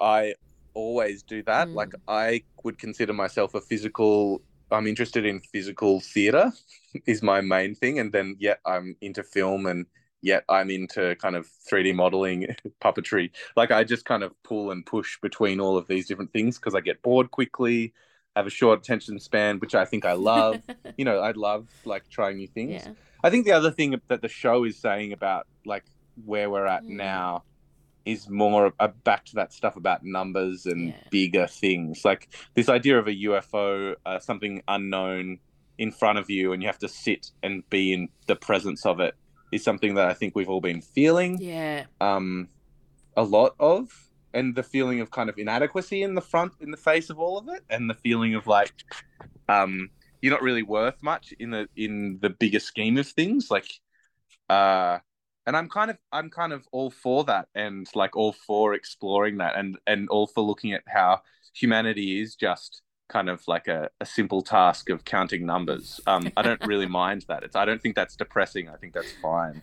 I 0.00 0.34
always 0.74 1.22
do 1.22 1.42
that. 1.44 1.68
Mm. 1.68 1.74
Like 1.74 1.94
I 2.06 2.42
would 2.62 2.78
consider 2.78 3.12
myself 3.12 3.54
a 3.54 3.60
physical. 3.60 4.42
I'm 4.70 4.86
interested 4.86 5.24
in 5.24 5.40
physical 5.40 6.00
theater, 6.00 6.52
is 7.06 7.22
my 7.22 7.40
main 7.40 7.74
thing, 7.74 7.98
and 7.98 8.12
then 8.12 8.36
yet 8.38 8.60
I'm 8.66 8.96
into 9.00 9.22
film, 9.22 9.66
and 9.66 9.86
yet 10.22 10.44
I'm 10.48 10.70
into 10.70 11.14
kind 11.16 11.36
of 11.36 11.48
3D 11.70 11.94
modeling, 11.94 12.48
puppetry. 12.82 13.30
Like 13.56 13.70
I 13.70 13.84
just 13.84 14.04
kind 14.04 14.22
of 14.22 14.32
pull 14.42 14.70
and 14.72 14.84
push 14.84 15.18
between 15.20 15.60
all 15.60 15.76
of 15.78 15.86
these 15.86 16.06
different 16.06 16.32
things 16.32 16.58
because 16.58 16.74
I 16.74 16.80
get 16.80 17.02
bored 17.02 17.30
quickly. 17.30 17.94
Have 18.34 18.46
a 18.46 18.50
short 18.50 18.80
attention 18.80 19.18
span, 19.18 19.58
which 19.60 19.74
I 19.74 19.86
think 19.86 20.04
I 20.04 20.12
love. 20.12 20.60
you 20.98 21.06
know, 21.06 21.20
I 21.20 21.30
love 21.30 21.68
like 21.86 22.06
trying 22.10 22.36
new 22.36 22.48
things. 22.48 22.82
yeah. 22.84 22.92
I 23.24 23.30
think 23.30 23.44
the 23.46 23.52
other 23.52 23.70
thing 23.70 24.00
that 24.08 24.22
the 24.22 24.28
show 24.28 24.64
is 24.64 24.78
saying 24.78 25.12
about 25.12 25.46
like 25.64 25.84
where 26.24 26.48
we're 26.50 26.66
at 26.66 26.84
Mm. 26.84 26.90
now 26.90 27.44
is 28.04 28.28
more 28.28 28.72
uh, 28.78 28.88
back 29.04 29.24
to 29.26 29.34
that 29.34 29.52
stuff 29.52 29.76
about 29.76 30.04
numbers 30.04 30.64
and 30.66 30.88
Yeah. 30.88 30.94
bigger 31.10 31.46
things. 31.46 32.04
Like 32.04 32.28
this 32.54 32.68
idea 32.68 32.98
of 32.98 33.08
a 33.08 33.14
UFO, 33.14 33.96
uh, 34.06 34.18
something 34.20 34.62
unknown 34.68 35.38
in 35.78 35.90
front 35.90 36.18
of 36.18 36.30
you, 36.30 36.52
and 36.52 36.62
you 36.62 36.68
have 36.68 36.78
to 36.78 36.88
sit 36.88 37.30
and 37.42 37.68
be 37.68 37.92
in 37.92 38.08
the 38.26 38.36
presence 38.36 38.86
of 38.86 39.00
it, 39.00 39.14
is 39.52 39.64
something 39.64 39.94
that 39.94 40.06
I 40.08 40.14
think 40.14 40.34
we've 40.36 40.48
all 40.48 40.60
been 40.60 40.80
feeling 40.80 41.38
Yeah. 41.40 41.86
um, 42.00 42.48
a 43.16 43.24
lot 43.24 43.54
of. 43.58 43.90
And 44.32 44.54
the 44.54 44.62
feeling 44.62 45.00
of 45.00 45.10
kind 45.10 45.28
of 45.30 45.38
inadequacy 45.38 46.02
in 46.02 46.14
the 46.14 46.20
front, 46.20 46.52
in 46.60 46.70
the 46.70 46.76
face 46.76 47.08
of 47.10 47.18
all 47.18 47.38
of 47.38 47.48
it, 47.48 47.64
and 47.70 47.88
the 47.90 47.94
feeling 47.94 48.34
of 48.34 48.46
like, 48.46 48.72
um, 49.48 49.90
you're 50.26 50.34
not 50.34 50.42
really 50.42 50.64
worth 50.64 51.00
much 51.04 51.32
in 51.38 51.50
the 51.50 51.68
in 51.76 52.18
the 52.20 52.30
bigger 52.30 52.58
scheme 52.58 52.98
of 52.98 53.06
things. 53.06 53.48
Like, 53.48 53.70
uh, 54.50 54.98
and 55.46 55.56
I'm 55.56 55.68
kind 55.68 55.88
of 55.88 55.98
I'm 56.10 56.30
kind 56.30 56.52
of 56.52 56.66
all 56.72 56.90
for 56.90 57.22
that, 57.24 57.46
and 57.54 57.86
like 57.94 58.16
all 58.16 58.32
for 58.32 58.74
exploring 58.74 59.38
that, 59.38 59.56
and 59.56 59.78
and 59.86 60.08
all 60.08 60.26
for 60.26 60.42
looking 60.42 60.72
at 60.72 60.82
how 60.88 61.20
humanity 61.54 62.20
is 62.20 62.34
just 62.34 62.82
kind 63.08 63.28
of 63.28 63.40
like 63.46 63.68
a, 63.68 63.88
a 64.00 64.04
simple 64.04 64.42
task 64.42 64.90
of 64.90 65.04
counting 65.04 65.46
numbers. 65.46 66.00
Um, 66.08 66.32
I 66.36 66.42
don't 66.42 66.66
really 66.66 66.86
mind 67.04 67.24
that. 67.28 67.44
It's 67.44 67.54
I 67.54 67.64
don't 67.64 67.80
think 67.80 67.94
that's 67.94 68.16
depressing. 68.16 68.68
I 68.68 68.74
think 68.78 68.94
that's 68.94 69.12
fine. 69.22 69.62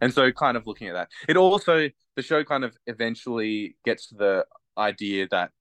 And 0.00 0.12
so, 0.12 0.32
kind 0.32 0.56
of 0.56 0.66
looking 0.66 0.88
at 0.88 0.94
that, 0.94 1.08
it 1.28 1.36
also 1.36 1.88
the 2.16 2.22
show 2.22 2.42
kind 2.42 2.64
of 2.64 2.76
eventually 2.88 3.76
gets 3.84 4.08
to 4.08 4.16
the 4.16 4.46
idea 4.76 5.28
that 5.30 5.52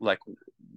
like 0.00 0.18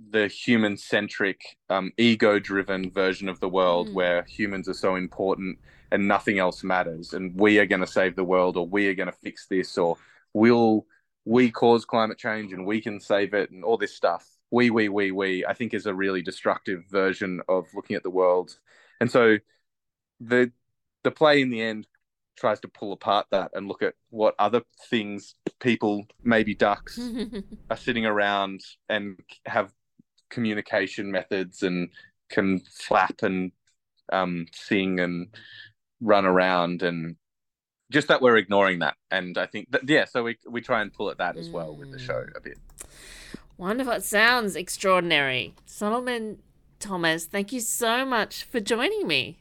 the 0.10 0.28
human 0.28 0.78
centric, 0.78 1.40
um, 1.70 1.92
ego 1.98 2.40
driven 2.40 2.90
version 2.92 3.30
of 3.30 3.40
the 3.40 3.50
world 3.50 3.90
Mm. 3.90 3.94
where 3.94 4.24
humans 4.24 4.68
are 4.68 4.74
so 4.74 4.96
important 4.96 5.60
and 5.92 6.08
nothing 6.08 6.40
else 6.40 6.64
matters, 6.64 7.14
and 7.14 7.36
we 7.40 7.60
are 7.60 7.66
going 7.66 7.82
to 7.82 7.88
save 7.88 8.16
the 8.16 8.24
world, 8.24 8.58
or 8.58 8.68
we 8.68 8.88
are 8.88 8.94
going 8.94 9.12
to 9.12 9.18
fix 9.18 9.48
this, 9.48 9.78
or 9.78 9.98
we'll 10.34 10.86
we 11.26 11.52
cause 11.52 11.86
climate 11.86 12.18
change 12.18 12.54
and 12.54 12.66
we 12.66 12.82
can 12.82 13.00
save 13.00 13.34
it, 13.34 13.52
and 13.52 13.64
all 13.64 13.78
this 13.78 13.96
stuff. 13.96 14.28
We, 14.52 14.70
we, 14.72 14.90
we, 14.90 15.12
we. 15.12 15.46
I 15.46 15.54
think 15.54 15.74
is 15.74 15.86
a 15.86 15.94
really 15.94 16.22
destructive 16.24 16.86
version 16.90 17.42
of 17.48 17.68
looking 17.76 17.96
at 17.96 18.04
the 18.04 18.10
world, 18.10 18.58
and 19.00 19.12
so 19.12 19.38
the 20.20 20.52
the 21.04 21.12
play 21.12 21.42
in 21.42 21.50
the 21.50 21.62
end 21.62 21.88
tries 22.36 22.60
to 22.62 22.68
pull 22.68 22.94
apart 22.94 23.28
that 23.32 23.52
and 23.54 23.68
look 23.68 23.82
at 23.82 23.96
what 24.10 24.34
other 24.40 24.62
things 24.90 25.36
people, 25.60 26.06
maybe 26.24 26.56
ducks, 26.56 26.98
are 27.70 27.78
sitting 27.78 28.06
around 28.06 28.62
and 28.88 29.20
have 29.46 29.72
communication 30.30 31.12
methods 31.12 31.64
and 31.64 31.90
can 32.30 32.60
flap 32.60 33.22
and 33.24 33.52
um, 34.12 34.46
sing 34.54 35.00
and 35.00 35.28
run 36.02 36.26
around 36.26 36.82
and 36.82 37.16
just 37.92 38.08
that 38.08 38.22
we're 38.22 38.38
ignoring 38.38 38.80
that 38.80 38.96
and 39.12 39.38
i 39.38 39.46
think 39.46 39.70
that 39.72 39.82
yeah 39.90 40.06
so 40.06 40.24
we, 40.24 40.38
we 40.48 40.62
try 40.62 40.82
and 40.82 40.94
pull 40.94 41.10
at 41.10 41.18
that 41.18 41.36
as 41.36 41.50
well 41.50 41.76
with 41.76 41.92
the 41.92 42.00
show 42.00 42.24
a 42.36 42.40
bit 42.40 42.58
Wonderful. 43.58 43.92
It 43.92 44.06
sounds 44.06 44.56
extraordinary. 44.56 45.54
Solomon 45.66 46.38
Thomas, 46.80 47.26
thank 47.26 47.52
you 47.52 47.60
so 47.60 48.06
much 48.06 48.46
for 48.46 48.62
joining 48.62 49.06
me. 49.06 49.40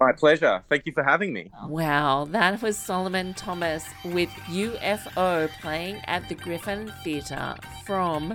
my 0.00 0.12
pleasure 0.12 0.62
thank 0.70 0.86
you 0.86 0.92
for 0.92 1.02
having 1.04 1.32
me 1.34 1.50
Wow, 1.66 2.24
that 2.30 2.62
was 2.62 2.78
Solomon 2.78 3.34
Thomas 3.34 3.84
with 4.02 4.30
UFO 4.46 5.50
playing 5.60 6.00
at 6.06 6.26
the 6.30 6.36
Griffin 6.36 6.90
Theatre 7.04 7.54
from 7.84 8.34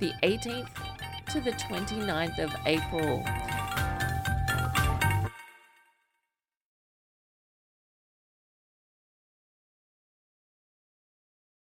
the 0.00 0.10
18th 0.24 0.70
to 1.26 1.40
the 1.40 1.52
29th 1.52 2.38
of 2.38 2.54
April. 2.66 3.24